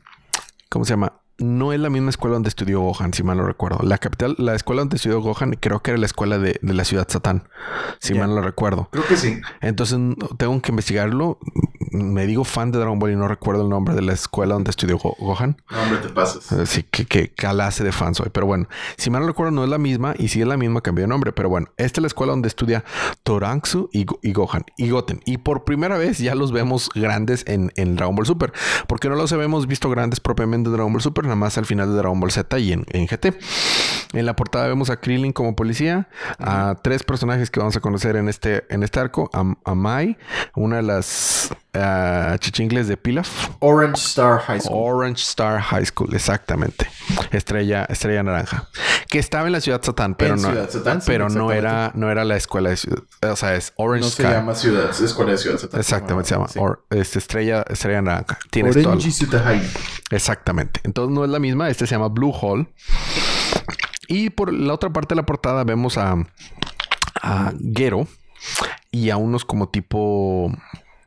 [0.70, 1.22] ¿cómo se llama?
[1.42, 3.80] no es la misma escuela donde estudió Gohan, si mal no recuerdo.
[3.84, 7.08] La capital, la escuela donde estudió Gohan, creo que era la escuela de, la ciudad
[7.10, 7.50] Satán,
[8.00, 8.90] si mal no recuerdo.
[8.92, 9.42] Creo que sí.
[9.62, 9.98] Entonces
[10.38, 11.40] tengo que investigarlo.
[11.92, 14.70] Me digo fan de Dragon Ball y no recuerdo el nombre de la escuela donde
[14.70, 15.58] estudió Gohan.
[15.70, 16.52] No, hombre, te pasas.
[16.54, 18.30] Así que, que calase de fan soy.
[18.32, 20.14] Pero bueno, si mal no recuerdo, no es la misma.
[20.18, 21.32] Y si es la misma, cambió de nombre.
[21.34, 22.84] Pero bueno, esta es la escuela donde estudia
[23.24, 25.22] Toranxu y, Gohan y Goten.
[25.26, 28.54] Y por primera vez ya los vemos grandes en, en Dragon Ball Super.
[28.88, 31.90] Porque no los habíamos visto grandes propiamente en Dragon Ball Super nada más al final
[31.90, 33.38] de Dragon Ball Z y en, GT.
[34.14, 38.16] En la portada vemos a Krillin como policía, a tres personajes que vamos a conocer
[38.16, 40.18] en este, en este arco, a, Mai,
[40.56, 43.50] una de las uh, chichingles de Pilaf.
[43.60, 44.78] Orange Star High School.
[44.78, 46.90] Orange Star High School, exactamente.
[47.32, 48.70] Estrella, estrella naranja.
[49.10, 50.52] Que estaba en la ciudad Satán, pero no,
[51.06, 53.04] pero no era, no era la escuela de ciudad.
[53.24, 55.80] O sea, es Orange No se llama ciudad, es escuela de ciudad Satán.
[55.80, 56.48] Exactamente, se llama
[56.90, 58.40] este, estrella, estrella naranja.
[58.50, 59.62] Tienes Orange Ciudad High.
[60.12, 60.82] Exactamente.
[60.84, 61.70] Entonces no es la misma.
[61.70, 62.68] Este se llama Blue Hall.
[64.08, 66.16] Y por la otra parte de la portada vemos a,
[67.22, 68.08] a Gero
[68.92, 70.52] y a unos como tipo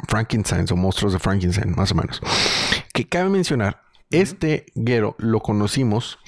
[0.07, 2.21] Frankenstein o monstruos de Frankenstein, más o menos.
[2.93, 6.19] Que cabe mencionar, este Gero lo conocimos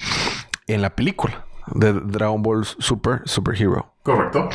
[0.67, 3.93] en la película de Dragon Ball Super Super Hero.
[4.03, 4.49] Correcto.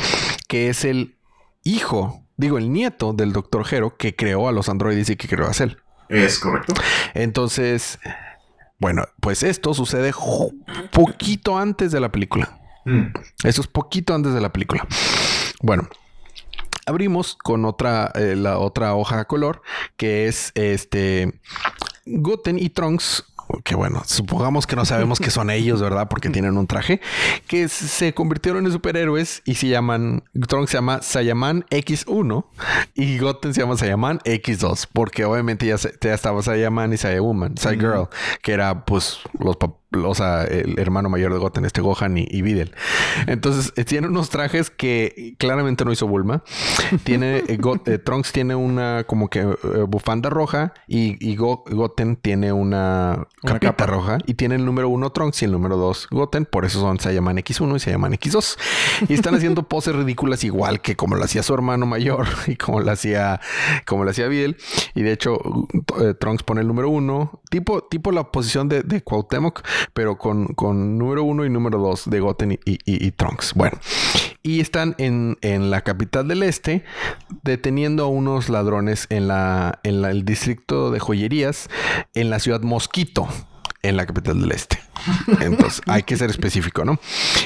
[0.47, 1.17] Que es el
[1.63, 3.65] hijo, digo, el nieto del Dr.
[3.65, 5.77] Gero que creó a los androides y que creó a Cell.
[6.09, 6.73] Es correcto.
[7.13, 7.99] Entonces,
[8.79, 10.13] bueno, pues esto sucede
[10.91, 12.59] poquito antes de la película.
[12.85, 13.13] Mm.
[13.43, 14.85] Eso es poquito antes de la película.
[15.61, 15.87] Bueno,
[16.85, 19.61] abrimos con otra, eh, la otra hoja a color
[19.97, 21.39] que es este
[22.05, 23.25] Goten y Trunks
[23.63, 26.07] que bueno, supongamos que no sabemos que son ellos, ¿verdad?
[26.09, 27.01] Porque tienen un traje,
[27.47, 32.45] que se convirtieron en superhéroes y se llaman, Trunks se llama Saiyaman X1
[32.95, 38.07] y Goten se llama Saiyaman X2, porque obviamente ya, ya estaba Saiyaman y Saiyawoman, Saigirl,
[38.41, 42.41] que era pues los papás o sea, el hermano mayor de Goten, este Gohan y,
[42.41, 42.73] Videl.
[43.27, 46.43] Entonces, eh, tiene unos trajes que claramente no hizo Bulma.
[47.03, 49.43] Tiene, eh, eh, Trunks tiene una como que
[49.87, 54.17] bufanda roja y, Goten tiene una, capita roja.
[54.25, 56.45] Y tiene el número uno Trunks y el número dos Goten.
[56.45, 58.57] Por eso son se llaman X1 y se llaman X2.
[59.09, 62.81] Y están haciendo poses ridículas igual que como lo hacía su hermano mayor y como
[62.81, 63.39] lo hacía,
[63.85, 64.57] como lo hacía Videl.
[64.95, 65.39] Y de hecho,
[66.19, 69.61] Trunks pone el número uno, tipo, tipo la posición de, de Cuauhtémoc
[69.93, 73.53] pero con, con número uno y número dos de Goten y, Trunks.
[73.53, 73.77] Bueno,
[74.41, 75.37] y están en,
[75.69, 76.83] la capital del este
[77.43, 81.69] deteniendo a unos ladrones en, la, en el distrito de joyerías
[82.13, 83.27] en la ciudad Mosquito
[83.83, 84.79] en la capital del este.
[85.41, 86.99] Entonces hay que ser específico, ¿no?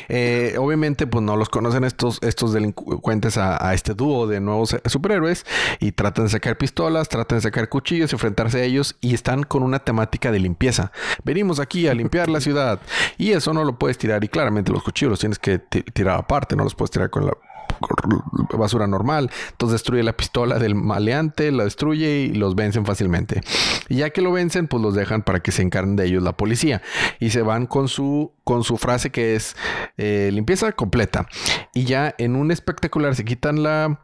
[0.08, 5.46] Eh, obviamente, pues no los conocen estos, estos delincuentes a, este dúo de nuevos superhéroes
[5.80, 9.64] y tratan de sacar pistolas, tratan de sacar cuchillos, enfrentarse a ellos y están con
[9.64, 10.92] una temática de limpieza.
[11.24, 12.80] Venimos aquí a limpiar la ciudad
[13.18, 16.56] y eso no lo puedes tirar y claramente los cuchillos los tienes que tirar aparte,
[16.56, 17.34] no los puedes tirar con la
[18.58, 19.30] basura normal.
[19.52, 23.42] Entonces destruye la pistola del maleante, la destruye y los vencen fácilmente.
[23.90, 26.36] Y ya que lo vencen, pues los dejan para que se encarnen de ellos la
[26.36, 26.82] policía.
[27.20, 29.56] Y se van con su, con su frase que es
[29.98, 31.28] eh, limpieza completa.
[31.74, 34.02] Y ya en un espectacular se quitan la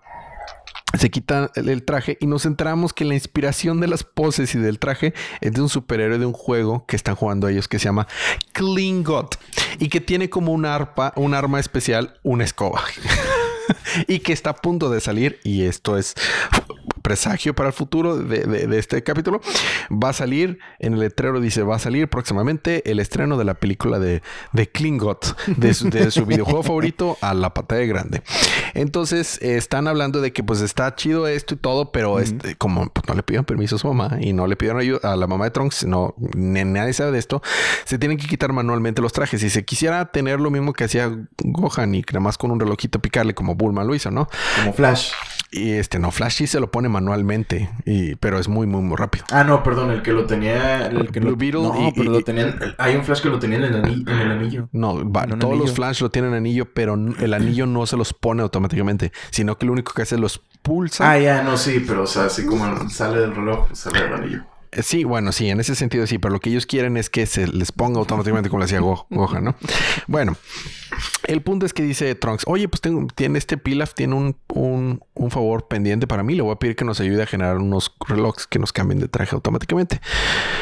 [0.98, 4.80] se quitan el traje y nos enteramos que la inspiración de las poses y del
[4.80, 8.08] traje es de un superhéroe de un juego que están jugando ellos que se llama
[8.52, 9.40] Klingot
[9.80, 12.84] y que tiene como un arpa, un arma especial, una escoba.
[14.08, 16.16] y que está a punto de salir y esto es
[17.04, 19.40] presagio para el futuro de, de- de este capítulo.
[19.92, 23.54] Va a salir, en el letrero dice, va a salir próximamente el estreno de la
[23.54, 28.24] película de, de Klingot, de su, de su videojuego favorito a la pantalla grande.
[28.74, 32.88] Entonces, eh, están hablando de que pues está chido esto y todo, pero este, como
[32.90, 35.28] pues, no le pidieron permiso a su mamá y no le pidieron ayuda a la
[35.28, 37.42] mamá de Trunks, no, ni- nadie sabe de esto,
[37.86, 39.42] se tienen que quitar manualmente los trajes.
[39.42, 41.12] Si se quisiera tener lo mismo que hacía
[41.44, 44.28] Gohan y nada más con un relojito picarle como Bulma lo hizo, ¿no?
[44.58, 45.12] Como Flash.
[45.52, 48.96] Y este, no, Flash sí se lo pone manualmente, y, pero es muy, muy, muy
[48.96, 49.26] rápido.
[49.32, 50.88] Ah, no, perdón, el que lo tenía.
[50.88, 52.58] El que Blue lo, Beetle No, y- pero y- lo tenían.
[52.78, 54.70] Hay un Flash que lo tenía en el, ani- en el anillo.
[54.72, 55.74] No, va- todos los anillo.
[55.74, 59.74] Flash lo tienen anillo, pero el anillo no se los pone automáticamente, sino que lo
[59.74, 61.12] único que hace es los pulsa.
[61.12, 64.44] Ah, ya, no, sí, pero o sea, así como sale del reloj, sale del anillo.
[64.76, 67.26] Eh, Sí, bueno, sí, en ese sentido sí, pero lo que ellos quieren es que
[67.26, 69.56] se les ponga automáticamente como le hacía Go- Gohan, ¿no?
[70.08, 70.36] Bueno,
[71.28, 75.04] el punto es que dice Trunks, oye, pues tengo, tiene este Pilaf, tiene un, un,
[75.16, 77.96] un favor pendiente para mí, le voy a pedir que nos ayude a generar unos
[78.08, 80.02] relojes que nos cambien de traje automáticamente.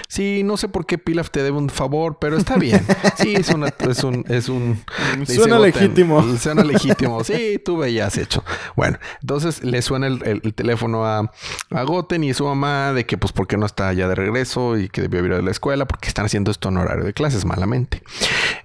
[0.08, 2.86] Sí, no sé por qué Pilaf te debe un favor, pero está bien.
[3.18, 4.26] Sí, es, una, es un...
[4.28, 4.82] Es un
[5.26, 6.38] Suena Goten, legítimo.
[6.38, 7.24] Suena legítimo.
[7.24, 8.44] Sí, tú veías hecho.
[8.76, 11.32] Bueno, entonces le suena el, el- el teléfono a,
[11.72, 14.90] a Goten y su mamá de que pues por qué no está de regreso y
[14.90, 18.04] que debió ir a la escuela porque están haciendo esto en horario de clases malamente.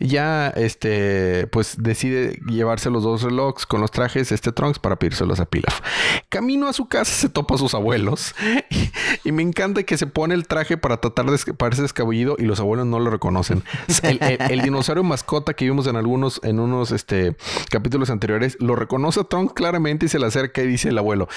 [0.00, 5.40] Ya este pues decide llevarse los dos relojes con los trajes este Trunks para pedírselos
[5.40, 5.80] a Pilaf.
[6.28, 8.34] Camino a su casa se topa a sus abuelos
[9.24, 12.60] y, me encanta que se pone el traje para tratar de parecer escabullido y los
[12.60, 13.62] abuelos no lo reconocen.
[14.02, 17.36] El dinosaurio mascota que vimos en algunos en unos este
[17.70, 21.28] capítulos anteriores lo reconoce a Trunks claramente y se le acerca y dice el abuelo,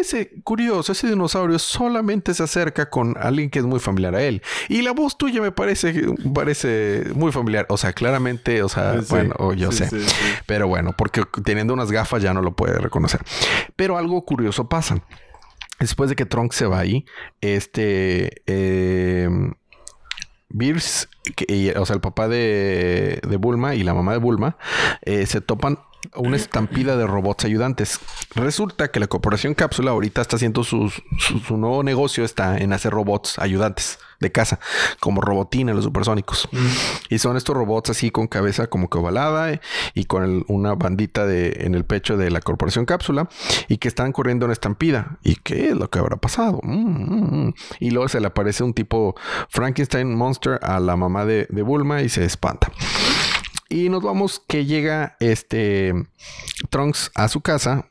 [0.00, 4.42] ese curioso, ese dinosaurio solamente se acerca con alguien que es muy familiar a él.
[4.68, 5.94] Y la voz tuya me parece,
[6.34, 7.66] parece muy familiar.
[7.68, 10.00] O sea, claramente, o sea, Sí, bueno, o yo sí, sé.
[10.00, 10.06] sí.
[10.46, 13.20] Pero bueno, porque teniendo unas gafas ya no lo puede reconocer.
[13.76, 15.02] Pero algo curioso pasa.
[15.80, 17.04] Después de que Trunks se va ahí,
[17.40, 18.42] este...
[18.46, 19.28] eh,
[20.48, 24.56] Beers, que- y- o sea, el papá de, de Bulma y la mamá de Bulma,
[25.02, 25.78] eh, se topan
[26.14, 27.98] una estampida de robots ayudantes.
[28.34, 32.92] Resulta que la corporación Cápsula ahorita está haciendo su, su nuevo negocio, está en hacer
[32.92, 34.58] robots ayudantes de casa,
[34.98, 36.48] como Robotina, los supersónicos.
[37.10, 39.60] Y son estos robots así con cabeza como que ovalada eh,
[39.92, 43.28] y con el- una bandita de, en el pecho de la corporación cápsula
[43.68, 45.18] y que están corriendo en estampida.
[45.22, 46.60] ¿Y qué es lo que habrá pasado?
[46.62, 47.54] Mm, mm, mm.
[47.80, 49.14] Y luego se le aparece un tipo
[49.50, 52.72] Frankenstein Monster a la mamá de, de Bulma y se espanta.
[53.68, 55.92] Y nos vamos que llega este
[56.70, 57.86] Trunks a su casa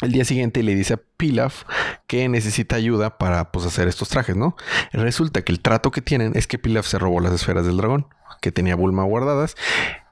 [0.00, 1.64] el día siguiente le dice a Pilaf
[2.06, 4.56] que necesita ayuda para pues, hacer estos trajes, ¿no?
[4.92, 8.06] Resulta que el trato que tienen es que Pilaf se robó las esferas del dragón
[8.40, 9.56] que tenía Bulma guardadas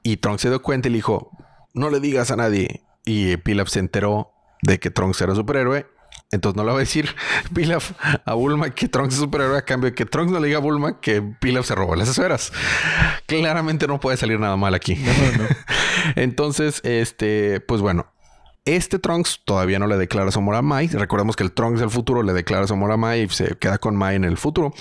[0.03, 1.31] y Trunks se dio cuenta y le dijo,
[1.73, 2.83] no le digas a nadie.
[3.05, 5.87] Y Pilaf se enteró de que Trunks era superhéroe.
[6.31, 7.15] Entonces no le va a decir
[7.55, 7.93] Pilaf
[8.25, 10.61] a Bulma que Trunks es superhéroe a cambio de que Trunks no le diga a
[10.61, 12.51] Bulma que Pilaf se robó las esferas.
[13.27, 14.97] Claramente no puede salir nada mal aquí.
[16.15, 18.07] Entonces, este, pues bueno,
[18.65, 20.87] este Trunks todavía no le declara su amor a Mai.
[20.87, 23.77] Recordemos que el Trunks del futuro le declara su amor a Mai y se queda
[23.77, 24.73] con Mai en el futuro.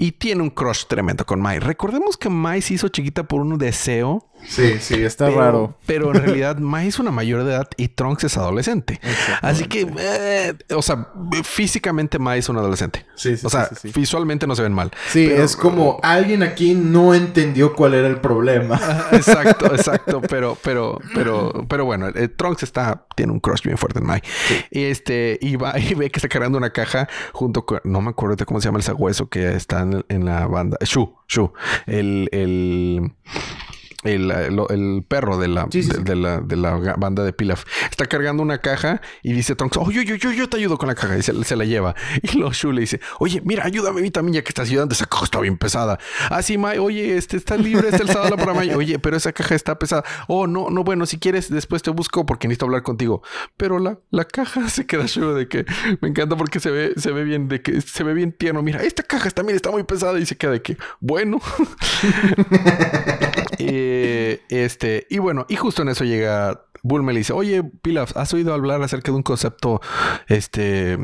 [0.00, 1.58] Y tiene un crush tremendo con Mai.
[1.58, 4.24] Recordemos que Mai se hizo chiquita por un deseo.
[4.46, 5.74] Sí, sí, Está pero, raro.
[5.84, 9.00] Pero en realidad Mai es una mayor de edad y Trunks es adolescente.
[9.42, 11.08] Así que, eh, o sea,
[11.42, 13.04] físicamente Mai es un adolescente.
[13.16, 14.00] Sí, sí, o sea, sí, sí, sí.
[14.00, 14.92] visualmente no se ven mal.
[15.08, 18.80] Sí, Pero- es como alguien aquí no entendió cuál era el problema.
[19.10, 23.98] exacto, exacto, pero, pero, pero, pero bueno, el Trunks está, tiene un crush bien fuerte
[23.98, 24.22] en Mai.
[24.70, 28.10] Y este, y va y ve que está cargando una caja junto con, no me
[28.10, 30.76] acuerdo de cómo se llama el sagüeso que está en, en la banda.
[30.80, 31.52] Shu, Shu,
[31.86, 33.12] el, el,
[34.04, 36.02] el, el- el perro de la, Sí, sí, de, sí.
[36.04, 37.64] de la, de la banda de Pilaf.
[37.90, 40.94] Está cargando una caja y dice Trunks, oye, yo, yo, yo te ayudo con la
[40.94, 41.16] caja.
[41.18, 41.94] Y se, se la lleva.
[42.22, 44.92] Y luego Shu le dice, oye, mira, ayúdame a mí también ya que estás ayudando.
[44.92, 45.98] Esa caja está bien pesada.
[46.30, 48.70] Ah, sí, Mai, oye, este está libre, está el sábado para Mai.
[48.74, 50.04] Oye, pero esa caja está pesada.
[50.28, 53.22] Oh, no, no, bueno, si quieres, después te busco porque necesito hablar contigo.
[53.56, 55.64] Pero la, la caja se queda Shu de que
[56.00, 58.62] me encanta porque se ve, se ve bien, de que se ve bien tierno.
[58.62, 61.40] Mira, esta caja también está muy pesada y se queda de que, bueno.
[63.60, 63.87] Eh,
[64.48, 68.32] este, y bueno, y justo en eso llega Bulma y le dice, oye, Pilaf, ¿has
[68.34, 69.80] oído hablar acerca de un concepto,
[70.26, 70.98] este,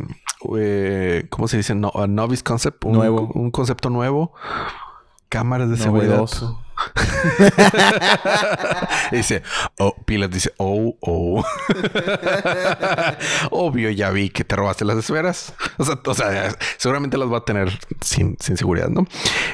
[0.58, 1.74] eh, ¿cómo se dice?
[1.74, 2.84] No, a novice concept.
[2.84, 3.30] Un, Nuevo.
[3.34, 4.32] Un concepto nuevo.
[5.28, 6.24] Cámaras de seguridad.
[9.12, 9.42] Dice,
[9.78, 11.44] oh, Pilas dice, oh, oh.
[13.50, 15.54] Obvio, ya vi que te robaste las esferas.
[15.78, 19.06] O sea, o sea seguramente las va a tener sin, sin, seguridad, ¿no?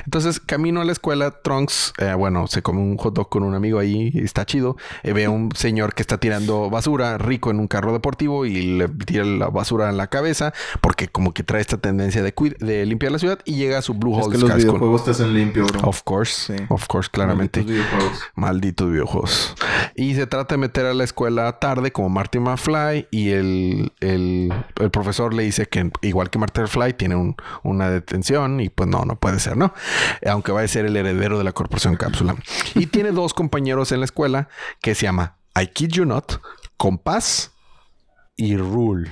[0.04, 3.54] Entonces, camino a la escuela, Trunks, eh, bueno, se come un hot dog con un
[3.54, 4.76] amigo ahí, está chido.
[5.02, 8.78] Eh, ve a un señor que está tirando basura, rico en un carro deportivo, y
[8.78, 12.86] le tira la basura en la cabeza, porque como que trae esta tendencia de, de
[12.86, 14.36] limpiar la ciudad, y llega a su Blue Hole.
[14.36, 15.88] Es que los videojuegos te hacen limpio, bro.
[15.88, 17.60] Of course, of course, claramente.
[17.60, 18.22] Malditos videojuegos.
[18.34, 19.54] Malditos videojuegos.
[19.94, 24.52] Y se trata de meter a la escuela tarde, como Marty McFly, y el, el,
[24.76, 28.88] el profesor le dice que igual que Marty McFly, tiene un, una detención, y pues
[28.88, 29.74] no, no puede ser, ¿no?
[30.26, 32.36] Aunque va a ser el heredero de la corporación cápsula.
[32.74, 34.48] Y tiene dos compañeros en la escuela
[34.80, 36.40] que se llama I Kid You Not,
[36.76, 37.52] Compás
[38.36, 39.10] y Rule.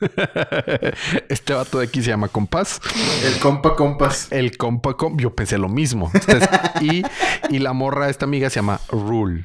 [1.28, 2.80] este vato de aquí se llama Compás.
[3.24, 4.28] El compa Compás.
[4.30, 5.22] El compa Compás.
[5.22, 6.10] Yo pensé lo mismo.
[6.80, 7.02] y,
[7.50, 9.44] y la morra, esta amiga, se llama Rule.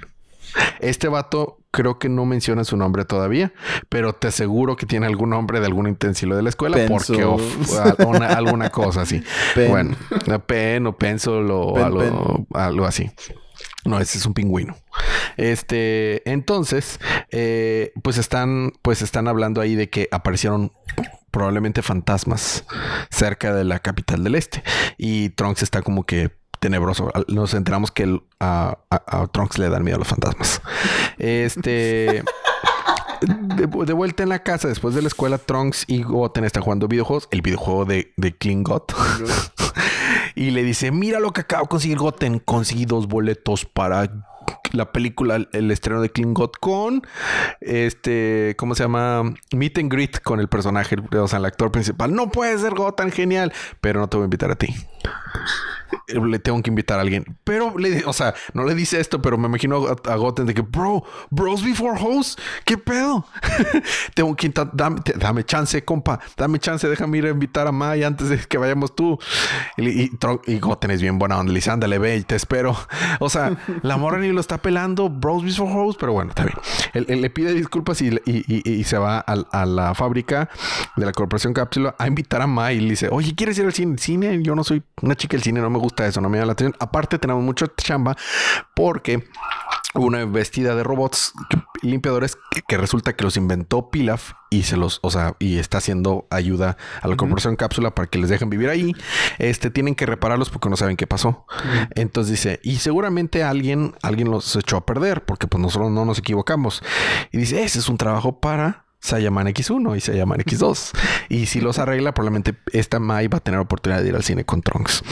[0.80, 3.54] Este vato creo que no menciona su nombre todavía,
[3.90, 7.26] pero te aseguro que tiene algún nombre de algún utensilo de la escuela porque
[8.36, 9.24] alguna cosa así.
[9.70, 9.96] Bueno,
[10.46, 11.76] pen o pencil o
[12.54, 13.10] algo, así.
[13.86, 14.76] No, ese es un pingüino.
[15.38, 20.72] Este, entonces, eh, pues están, pues están hablando ahí de que aparecieron
[21.32, 22.66] probablemente fantasmas
[23.10, 24.64] cerca de la capital del este.
[24.98, 27.12] Y Trunks está como que tenebroso.
[27.28, 28.78] Nos enteramos que a,
[29.32, 30.62] Trunks le dan miedo a los fantasmas.
[31.18, 32.24] Este.
[33.22, 37.28] De, vuelta en la casa, después de la escuela, Trunks y Goten están jugando videojuegos,
[37.30, 38.96] el videojuego de, de Klingot.
[40.36, 42.40] y le dice: Mira lo que acabo de conseguir, Goten.
[42.40, 44.26] Conseguí dos boletos para
[44.72, 47.02] la película, el estreno de Klingot con
[47.60, 49.34] este, ¿cómo se llama?
[49.52, 52.14] Meet and greet con el personaje, o sea, el actor principal.
[52.14, 54.76] No puede ser Goten, genial, pero no te voy a invitar a ti
[56.08, 57.38] le tengo que invitar a alguien.
[57.44, 60.62] Pero, le, o sea, no le dice esto, pero me imagino a, Goten de que,
[60.62, 63.26] bro, bros before hoes, ¿qué pedo?
[64.14, 68.30] tengo que dame, dame, chance, compa, dame chance, déjame ir a invitar a Mai antes
[68.30, 69.18] de que vayamos tú.
[69.78, 70.12] Y,
[70.48, 72.76] y, Goten es bien buena onda, le dice, ándale, ve y te espero.
[73.20, 76.58] O sea, la morra ni lo está pelando, bros before hoes, pero bueno, está bien.
[76.94, 80.50] Él, le pide disculpas y, se va a, la fábrica
[80.96, 83.74] de la Corporación Cápsula a invitar a Mai y le dice, oye, ¿quieres ir al
[83.74, 83.98] cine?
[83.98, 86.46] Cine, yo no soy una chica del cine, no me gusta eso, no me da
[86.46, 86.76] la atención.
[86.80, 88.16] Aparte, tenemos mucho chamba
[88.76, 89.28] porque
[89.94, 91.34] una vestida de robots
[91.82, 92.38] limpiadores
[92.68, 96.78] que, resulta que los inventó Pilaf y se los, o sea, y está haciendo ayuda
[97.02, 98.94] a la corporación cápsula para que les dejen vivir ahí.
[99.38, 101.46] Este tienen que repararlos porque no saben qué pasó.
[101.96, 106.20] Entonces dice, y seguramente alguien, alguien los echó a perder porque pues nosotros no nos
[106.20, 106.82] equivocamos.
[107.32, 110.92] Y dice, ese es un trabajo para se llaman X1 y se llaman X2.
[111.30, 114.46] Y si los arregla, probablemente esta Mai va a tener oportunidad de ir al cine
[114.46, 115.04] con Trunks.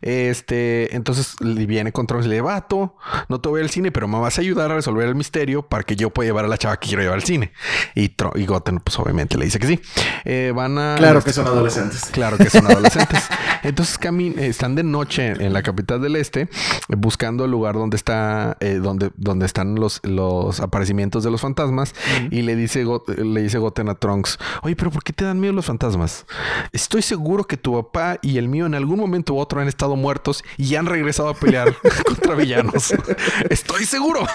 [0.00, 2.96] Este, entonces viene con Trunks y le vato,
[3.28, 5.82] no te voy al cine, pero me vas a ayudar a resolver el misterio para
[5.82, 7.52] que yo pueda llevar a la chava que quiero llevar al cine.
[7.94, 9.80] Y, y Goten, pues obviamente le dice que sí.
[10.24, 10.94] Eh, van a...
[10.96, 12.06] Claro que son adolescentes.
[12.06, 13.22] Claro que son adolescentes.
[13.62, 13.98] entonces
[14.38, 16.48] están de noche en la capital del este,
[16.88, 21.94] buscando el lugar donde está, eh, donde, donde están los, los aparecimientos de los fantasmas.
[22.30, 25.40] Y le dice Goten le dice Goten a Trunks, oye, pero ¿por qué te dan
[25.40, 26.26] miedo los fantasmas?
[26.72, 29.96] Estoy seguro que tu papá y el mío en algún momento u otro han estado
[29.96, 31.74] muertos y han regresado a pelear
[32.06, 32.94] contra villanos.
[33.50, 34.26] Estoy seguro.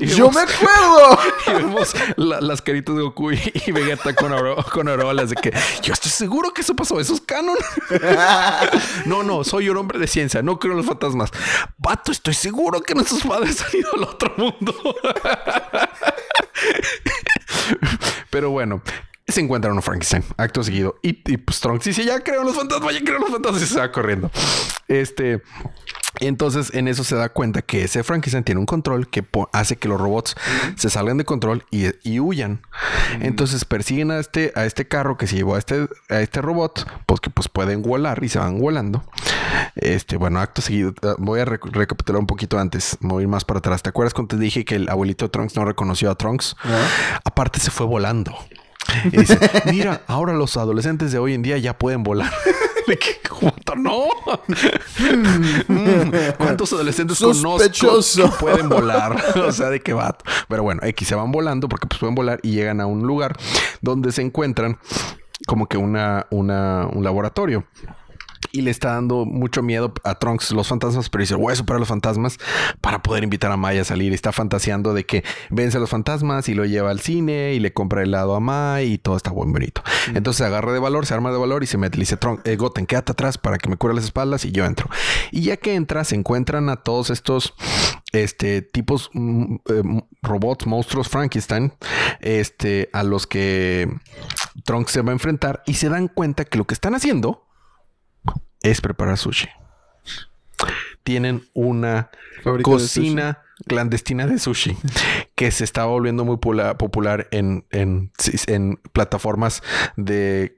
[0.00, 1.18] Yo me acuerdo.
[1.46, 4.32] Y vemos las caritas de Goku y, Vegeta con,
[4.72, 5.52] con arolas de que
[5.82, 7.00] yo estoy seguro que eso pasó.
[7.00, 7.56] Eso es canon.
[9.06, 10.42] no, no, soy un hombre de ciencia.
[10.42, 11.30] No creo en los fantasmas.
[11.78, 14.74] Vato, estoy seguro que nuestros padres han ido al otro mundo.
[18.30, 18.82] Pero bueno,
[19.26, 20.96] se encuentra uno Frankenstein, acto seguido.
[21.02, 23.62] Y, y pues Trunks dice, ya creo en los fantasmas, ya creo en los fantasmas.
[23.62, 24.30] Y se va corriendo.
[24.88, 25.42] Este...
[26.20, 29.88] Entonces en eso se da cuenta que ese Frankenstein tiene un control que hace que
[29.88, 30.34] los robots
[30.76, 32.62] se salgan de control y, huyan.
[33.20, 36.90] Entonces persiguen a este, a este carro que se llevó a este, a este robot,
[37.06, 39.04] pues que pues pueden volar y se van volando.
[39.76, 43.44] Este, bueno, acto seguido, ah, voy a recapitular un poquito antes, voy a ir más
[43.44, 43.82] para atrás.
[43.82, 46.56] ¿Te acuerdas cuando te dije que el abuelito Trunks no reconoció a Trunks?
[47.24, 48.34] Aparte se fue volando.
[49.12, 52.32] Y dice, mira, ahora los adolescentes de hoy en día ya pueden volar.
[53.76, 54.08] no.
[55.68, 59.16] Mm, ¿Cuántos adolescentes conozco que pueden volar?
[59.36, 60.16] o sea, de qué va.
[60.48, 63.36] Pero bueno, X se van volando porque pues pueden volar y llegan a un lugar
[63.80, 64.78] donde se encuentran
[65.46, 67.64] como que una, una, un laboratorio
[68.52, 71.80] y le está dando mucho miedo a Trunks los fantasmas, pero dice, voy a superar
[71.80, 72.38] los fantasmas
[72.80, 74.12] para poder invitar a Maya a salir.
[74.12, 77.72] Está fantaseando de que vence a los fantasmas y lo lleva al cine y le
[77.72, 79.82] compra helado a Mai y todo está buen bonito.
[80.08, 81.98] Entonces se agarra de valor, se arma de valor y se mete.
[81.98, 84.64] Le dice, Trunks, eh, Goten, quédate atrás para que me cure las espaldas y yo
[84.64, 84.88] entro.
[85.30, 87.54] Y ya que entra, se encuentran a todos estos
[88.12, 91.72] este tipos mm, eh, robots, monstruos Frankenstein,
[92.20, 93.88] este a los que
[94.64, 97.47] Trunks se va a enfrentar y se dan cuenta que lo que están haciendo
[98.62, 99.48] es preparar sushi.
[101.04, 102.10] Tienen una
[102.62, 104.76] cocina clandestina de sushi
[105.34, 108.10] que se está volviendo muy popular en, en,
[108.92, 109.62] plataformas
[109.96, 110.56] de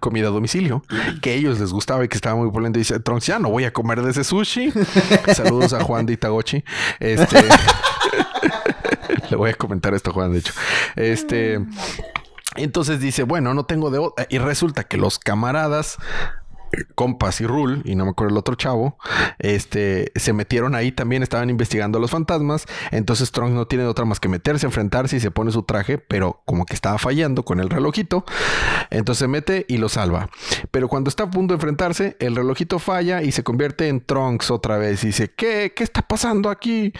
[0.00, 0.82] comida a domicilio
[1.20, 2.70] que a ellos les gustaba y que estaba muy popular.
[2.74, 4.72] Y dice Trunks, ya no voy a comer de ese sushi.
[5.34, 6.64] Saludos a Juan de Itagochi.
[6.98, 7.36] Este
[9.30, 10.52] le voy a comentar esto, Juan, de hecho.
[10.96, 11.60] Este.
[12.56, 14.26] Entonces dice, bueno, no tengo de...
[14.28, 15.98] Y resulta que los camaradas
[16.94, 18.96] Compas y Rule, y no me acuerdo el otro chavo,
[19.38, 22.66] este, se metieron ahí también, estaban investigando a los fantasmas.
[22.90, 26.42] Entonces Strong no tiene otra más que meterse, enfrentarse y se pone su traje, pero
[26.44, 28.24] como que estaba fallando con el relojito.
[28.90, 30.30] Entonces se mete y lo salva.
[30.70, 34.50] Pero cuando está a punto de enfrentarse, el relojito falla y se convierte en Trunks
[34.50, 35.02] otra vez.
[35.04, 35.72] Y dice, ¿qué?
[35.74, 36.92] ¿Qué está pasando aquí?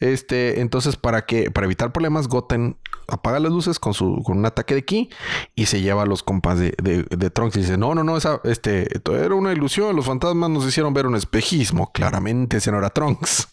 [0.00, 2.76] Este, entonces, para que, para evitar problemas, Goten
[3.08, 5.10] apaga las luces con su, con un ataque de ki
[5.54, 8.40] y se lleva a los compas de, de, Trunks y dice, no, no, no, esa,
[8.44, 8.88] este,
[9.24, 9.94] era una ilusión.
[9.96, 11.92] Los fantasmas nos hicieron ver un espejismo.
[11.92, 13.48] Claramente era Trunks.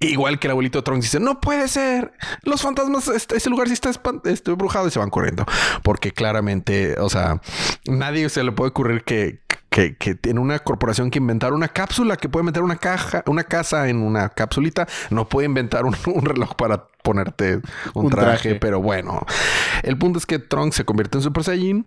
[0.00, 2.12] Igual que el abuelito Trunks dice, no puede ser.
[2.42, 3.90] Los fantasmas, este, lugar sí está
[4.24, 5.46] este, embrujado y se van corriendo.
[5.82, 7.40] Porque claramente, o sea,
[7.86, 12.18] nadie se le puede ocurrir que, que, que, tiene una corporación que inventar una cápsula
[12.18, 16.54] que puede meter una caja, una casa en una cápsulita, no puede inventar un, reloj
[16.56, 17.62] para ponerte
[17.94, 19.24] un, traje, pero bueno.
[19.82, 21.86] El punto es que Trunks se convierte en Super Saiyan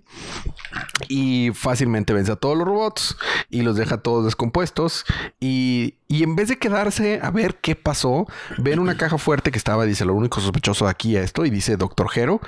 [1.07, 3.17] y fácilmente vence a todos los robots
[3.51, 5.05] y los deja todos descompuestos.
[5.39, 8.25] Y, y en vez de quedarse a ver qué pasó,
[8.57, 11.77] ven una caja fuerte que estaba, dice, lo único sospechoso aquí a esto y dice
[11.77, 12.41] Doctor Hero,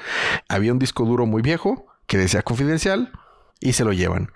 [0.49, 3.11] había un disco duro muy viejo que decía confidencial
[3.59, 4.31] y se lo llevan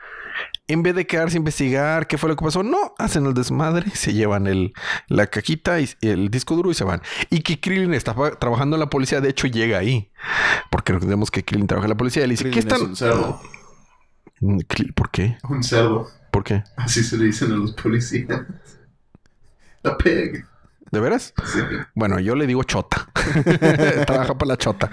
[0.67, 3.89] en vez de quedarse a investigar qué fue lo que pasó, no, hacen el desmadre,
[3.93, 4.73] se llevan el,
[5.07, 7.01] la cajita y el disco duro y se van.
[7.29, 10.11] Y que Krillin está trabajando en la policía, de hecho llega ahí.
[10.69, 12.81] Porque recordemos que Krillin trabaja en la policía y le dice, ¿qué están?
[12.81, 13.41] un cerdo.
[14.39, 14.59] Mm,
[14.95, 15.37] ¿Por qué?
[15.49, 16.07] Un cerdo.
[16.31, 16.63] ¿Por qué?
[16.77, 18.41] Así se le dicen a los policías.
[19.83, 20.45] La peg.
[20.91, 21.33] ¿De veras?
[21.95, 23.09] Bueno, yo le digo chota.
[24.05, 24.89] Trabaja para la chota.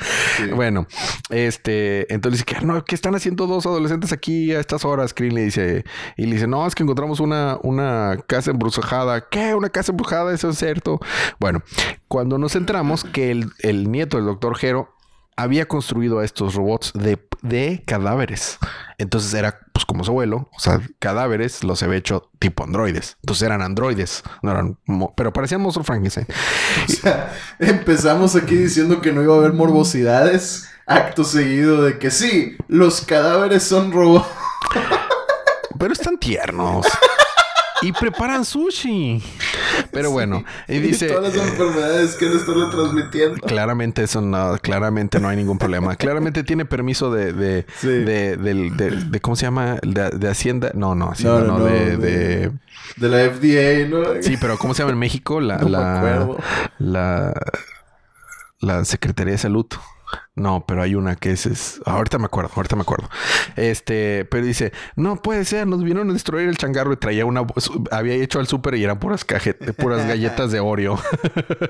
[0.55, 0.87] Bueno,
[1.31, 5.15] este, entonces dice que no, ¿qué están haciendo dos adolescentes aquí a estas horas?
[5.15, 5.85] Krillin le dice,
[6.17, 9.29] y le dice, no, es que encontramos una, una casa embrujada.
[9.29, 9.55] ¿Qué?
[9.55, 10.33] ¿Una casa embrujada?
[10.33, 11.01] Eso es cierto.
[11.39, 11.63] Bueno,
[12.09, 14.95] cuando nos centramos que el, el nieto del doctor Jero
[15.37, 18.59] había construido a estos robots de, de cadáveres.
[18.99, 23.17] Entonces era, pues como su abuelo, o sea, cadáveres los había hecho tipo androides.
[23.23, 24.79] Entonces eran androides, no eran,
[25.17, 26.27] pero parecían monstruos Frankenstein.
[26.89, 30.69] O sea, empezamos aquí diciendo que no iba a haber morbosidades.
[30.87, 34.27] Acto seguido de que sí, los cadáveres son robots.
[35.79, 36.87] Pero están tiernos
[37.83, 39.23] y preparan sushi.
[39.93, 41.09] Pero bueno, y dice.
[41.09, 43.37] todas las enfermedades que le están transmitiendo.
[43.47, 45.97] Claramente, eso no, claramente no hay ningún problema.
[45.97, 49.79] claramente tiene permiso de, de, de, de, ¿cómo se llama?
[49.83, 50.71] De, Hacienda.
[50.75, 52.53] No, no, Hacienda no, de, de,
[52.97, 53.09] de.
[53.09, 54.23] la FDA, ¿no?
[54.23, 55.41] Sí, pero ¿cómo se llama en México?
[55.41, 56.29] La, la,
[56.79, 57.35] la,
[58.61, 59.67] la Secretaría de Salud.
[60.35, 63.09] No, pero hay una que es, ahorita me acuerdo, ahorita me acuerdo.
[63.57, 67.45] Este, pero dice, no puede ser, nos vinieron a destruir el changarro y traía una,
[67.91, 70.99] había hecho al súper y eran puras cajetas, puras galletas de Oreo.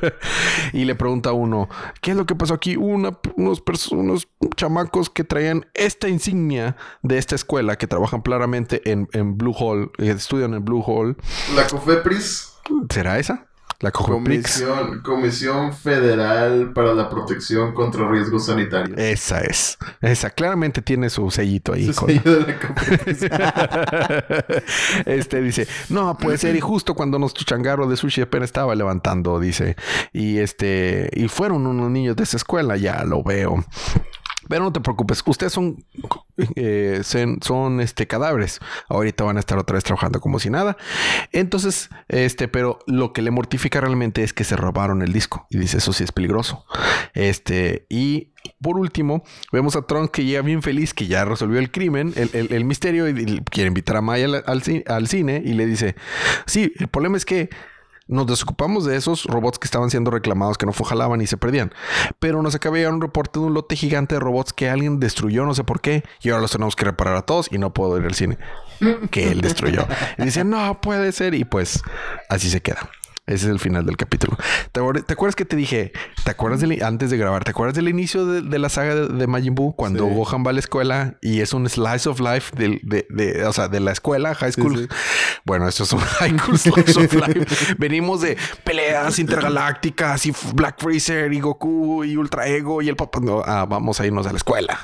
[0.75, 1.69] y le pregunta a uno,
[2.03, 2.77] ¿qué es lo que pasó aquí?
[2.77, 9.09] Una, unos, unos chamacos que traían esta insignia de esta escuela que trabajan claramente en,
[9.13, 11.17] en Blue Hall, estudian en Blue Hall.
[11.55, 12.53] La Cofepris.
[12.91, 13.48] ¿Será esa?
[13.81, 18.99] La Comisión, Comisión Federal para la Protección contra Riesgos Sanitarios.
[18.99, 19.79] Esa es.
[20.01, 21.87] Esa claramente tiene su sellito ahí.
[21.87, 22.59] Su sello de
[23.29, 24.55] la
[25.07, 26.57] este dice, no, puede ser.
[26.57, 29.77] Y justo cuando nuestro changarro de sushi apenas estaba levantando, dice.
[30.13, 33.65] Y este, y fueron unos niños de esa escuela, ya lo veo.
[34.49, 35.85] Pero no te preocupes, ustedes son,
[36.57, 38.61] eh, son, este, cadáveres.
[38.89, 40.77] Ahorita van a estar otra vez trabajando como si nada.
[41.33, 45.47] Entonces, este, pero lo que le mortifica realmente es que se robaron el disco.
[45.51, 46.65] Y dice, eso sí es peligroso.
[47.15, 49.23] Este, y por último,
[49.53, 53.41] vemos a Trunks que llega bien feliz, que ya resolvió el crimen, el, misterio, y,
[53.51, 55.95] quiere invitar a Maya al cine y le dice,
[56.47, 57.51] sí, el problema es que
[58.09, 61.73] nos desocupamos de esos robots que estaban siendo reclamados, que no jalaban y se perdían.
[62.19, 64.99] Pero nos acaba de llegar un reporte de un lote gigante de robots que alguien
[64.99, 67.73] destruyó, no sé por qué, y ahora los tenemos que reparar a todos y no
[67.73, 68.39] puedo ir al cine.
[69.11, 69.87] que él destruyó.
[70.17, 71.83] Y dice, no puede ser, y pues
[72.29, 72.91] así se queda.
[73.29, 74.37] Ese es el final del capítulo.
[74.73, 75.93] ¿Te, acuer- te acuerdas que te dije?
[76.25, 77.45] ¿Te acuerdas del, antes de grabar?
[77.45, 79.77] ¿Te acuerdas del inicio de, de la saga de, de Majin Buu?
[79.77, 80.15] Cuando Sí.
[80.15, 83.69] Gohan va a la escuela y es un slice of life de, de- o sea,
[83.69, 84.79] de la escuela, high school.
[84.79, 84.89] sí.
[85.45, 87.75] Bueno, esto es un high school slice of life.
[87.79, 93.21] Venimos de peleas intergalácticas y Black Freezer y Goku y Ultra Ego y el papá.
[93.21, 94.79] No, ah, vamos a irnos a la escuela.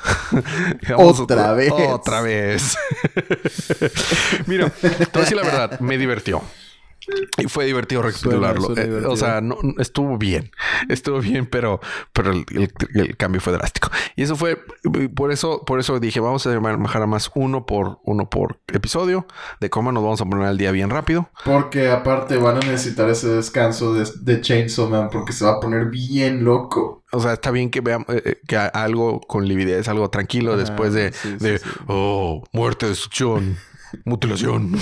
[0.98, 1.72] Otra vez.
[1.72, 2.76] Otra vez.
[4.46, 6.42] Mira, te voy a decir la verdad, me divirtió.
[7.38, 8.66] Y fue divertido recapitularlo.
[8.66, 9.12] suena Eh, divertido.
[9.12, 10.50] o sea, no, estuvo bien.
[10.88, 11.80] Estuvo bien, pero,
[12.12, 13.90] pero el, el- el cambio fue drástico.
[14.16, 14.58] Y eso fue
[15.14, 19.26] por eso, por eso dije, vamos a bajar a más uno por uno por episodio.
[19.60, 21.28] De cómo nos vamos a poner al día bien rápido.
[21.44, 25.60] Porque aparte van a necesitar ese descanso de, de Chainsaw Man porque se va a
[25.60, 27.02] poner bien loco.
[27.12, 30.92] O sea, está bien que veamos eh, eh, que algo con lividez, algo tranquilo después
[30.92, 31.64] de, sí, sí, de sí.
[31.86, 33.56] oh, muerte, destrucción,
[34.04, 34.72] mutilación.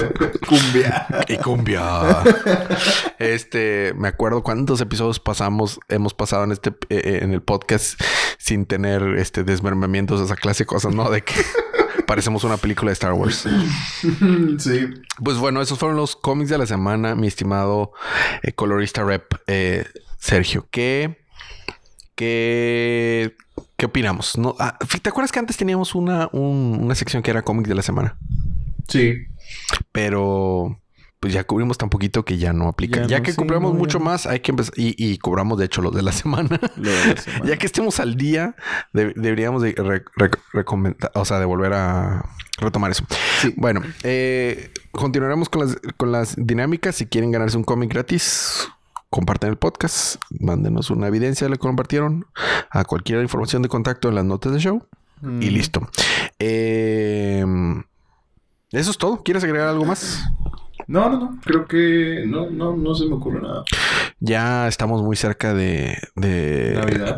[0.48, 1.06] Cumbia.
[1.28, 2.22] Y cumbia.
[3.18, 8.00] Este, me acuerdo cuántos episodios pasamos, hemos pasado en este, eh, en el podcast
[8.38, 11.10] sin tener este desmembramientos de esa clase de cosas, ¿no?
[11.10, 11.34] De que
[12.06, 13.46] parecemos una película de Star Wars.
[14.58, 14.86] sí.
[15.22, 17.92] Pues bueno, esos fueron los cómics de la semana, mi estimado
[18.42, 19.84] eh, colorista rep eh,
[20.18, 20.66] Sergio.
[20.70, 21.18] ¿Qué,
[22.14, 23.36] qué,
[23.76, 24.36] qué opinamos?
[24.38, 27.74] No, ah, ¿Te acuerdas que antes teníamos una, un- una sección que era cómics de
[27.74, 28.16] la semana?
[28.92, 29.14] Sí.
[29.92, 30.78] pero
[31.20, 33.02] pues ya cubrimos tan poquito que ya no aplica.
[33.02, 34.04] Ya Ya, no, que sí, cobramos no, mucho ya.
[34.04, 36.58] más, hay que empezar y, y cobramos de hecho los de la semana.
[36.76, 37.44] Lo de la semana.
[37.46, 38.56] ya que estemos al día,
[38.92, 42.28] de- deberíamos de re- re- recomendar, o sea, de volver a
[42.58, 43.04] retomar eso.
[43.40, 43.54] Sí.
[43.56, 46.96] Bueno, eh, continuaremos con las, con las dinámicas.
[46.96, 48.68] Si quieren ganarse un cómic gratis,
[49.08, 52.26] compartan el podcast, mándenos una evidencia de lo que compartieron
[52.70, 54.84] a cualquier información de contacto en las notas de show
[55.22, 55.38] y Mm.
[55.40, 55.88] listo.
[56.40, 57.44] Eh,
[58.72, 59.22] eso es todo.
[59.22, 60.24] ¿Quieres agregar algo más?
[60.86, 61.38] No, no, no.
[61.44, 63.62] Creo que no, no, no se me ocurre nada.
[64.20, 67.16] Ya estamos muy cerca de, de Navidad.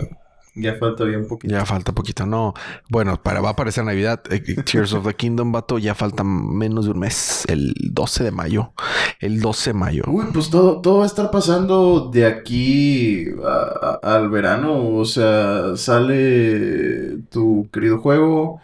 [0.57, 1.53] Ya falta bien poquito.
[1.53, 2.27] Ya falta poquito.
[2.27, 2.55] No,
[2.89, 4.23] bueno, para va a aparecer Navidad.
[4.31, 7.45] eh, Tears of the Kingdom, vato, ya falta menos de un mes.
[7.49, 8.73] El 12 de mayo.
[9.19, 10.05] El 12 de mayo.
[10.07, 14.91] Uy, pues todo, todo va a estar pasando de aquí a- a- al verano.
[14.95, 18.61] O sea, sale tu querido juego,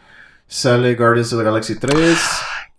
[0.46, 2.16] sale Guardians of the Galaxy 3,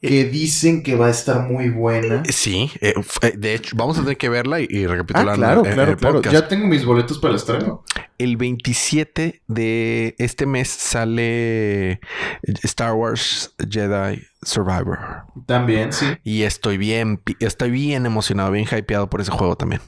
[0.02, 2.24] que dicen que va a estar muy buena.
[2.30, 5.66] Sí, eh, eh, de hecho, vamos a tener que verla y, y Ah, recapitularla claro,
[5.66, 6.22] en- claro, el claro.
[6.24, 7.84] Ya tengo mis boletos para el estreno.
[8.18, 12.00] El 27 de este mes sale
[12.64, 15.00] Star Wars Jedi Survivor.
[15.46, 16.06] También, sí.
[16.24, 19.82] Y estoy bien, estoy bien emocionado, bien hypeado por ese juego también.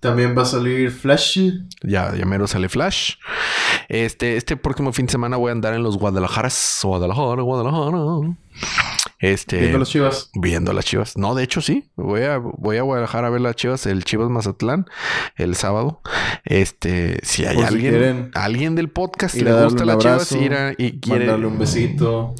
[0.00, 1.38] También va a salir Flash.
[1.82, 3.16] Ya, ya mero sale Flash.
[3.88, 6.80] Este, este próximo fin de semana voy a andar en los Guadalajaras.
[6.82, 8.36] Guadalajara, Guadalajara.
[9.20, 9.58] Este.
[9.60, 10.30] Viendo los chivas.
[10.34, 11.16] viendo las chivas.
[11.18, 11.90] No, de hecho, sí.
[11.94, 14.86] Voy a, voy a Guadalajara a ver las chivas, el Chivas Mazatlán,
[15.36, 16.00] el sábado.
[16.44, 20.54] Este, si hay Por si alguien, quieren alguien del podcast le gusta las chivas ir
[20.54, 21.26] a- y quiere.
[21.26, 22.34] Mandarle un besito.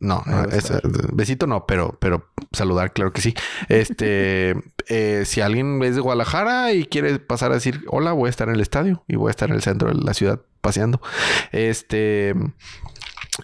[0.00, 0.70] No, es-
[1.14, 3.34] besito no, pero, pero saludar, claro que sí.
[3.70, 4.54] Este,
[4.88, 8.48] eh, si alguien es de Guadalajara y quiere pasar a decir hola, voy a estar
[8.48, 11.00] en el estadio y voy a estar en el centro de la ciudad paseando.
[11.52, 12.34] Este,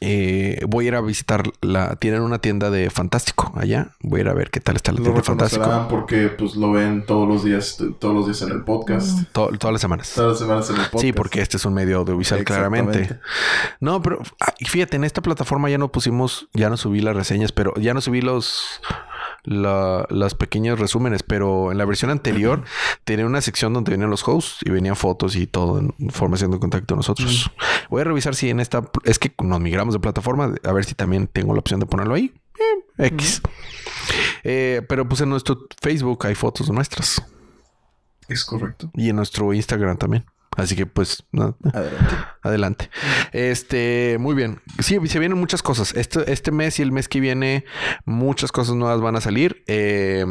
[0.00, 3.88] eh, voy a ir a visitar la, tienen una tienda de Fantástico allá.
[4.00, 5.86] Voy a ir a ver qué tal está la Lo tienda de Fantástico.
[5.90, 9.28] porque pues lo ven todos los días, todos los días en el podcast.
[9.32, 10.12] To- todas las semanas.
[10.14, 11.00] Todas las semanas en el podcast.
[11.02, 13.18] Sí, porque este es un medio audiovisual, claramente.
[13.80, 17.52] No, pero ah, fíjate, en esta plataforma ya no pusimos, ya no subí las reseñas,
[17.52, 18.80] pero ya no subí los
[19.44, 22.62] la- las pequeños resúmenes, pero en la versión anterior
[23.04, 26.58] tenía una sección donde venían los hosts y venían fotos y todo en información de
[26.58, 27.50] contacto nosotros.
[27.88, 30.94] Voy a revisar si en esta es que nos migramos de plataforma, a ver si
[30.94, 32.32] también tengo la opción de ponerlo ahí.
[32.98, 33.40] Eh, X.
[34.44, 37.22] Eh, pero pues en nuestro Facebook hay fotos nuestras
[38.28, 38.90] Es correcto.
[38.94, 40.24] y en nuestro Instagram también.
[40.56, 42.14] Así que pues no, Adelante.
[42.42, 42.90] Adelante.
[43.32, 44.60] Este, muy bien.
[44.80, 45.94] Sí, se vienen muchas cosas.
[45.94, 47.64] Este, este mes y el mes que viene,
[48.04, 49.62] muchas cosas nuevas van a salir.
[49.68, 50.26] Eh,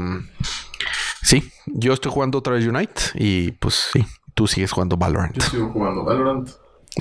[1.24, 5.36] sí, yo estoy jugando otra vez Unite y pues sí, tú sigues jugando Valorant.
[5.38, 6.50] Yo sigo jugando Valorant.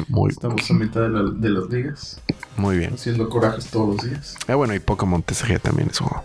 [0.07, 2.21] Muy, Estamos a mitad de, la- de las ligas.
[2.57, 2.95] muy bien.
[2.95, 4.37] Haciendo corajes todos los días.
[4.47, 6.25] Ah, bueno, y Pokémon TCG también es un juego.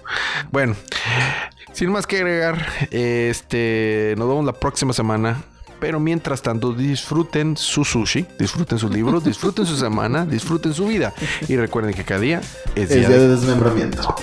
[0.51, 0.75] Bueno,
[1.71, 5.43] sin más que agregar, este, nos vemos la próxima semana.
[5.84, 11.13] Pero mientras tanto, disfruten su sushi, disfruten sus libros, disfruten su semana, disfruten su vida.
[11.49, 12.39] Y recuerden que cada día
[12.73, 14.15] es Es día día de de desmembramiento.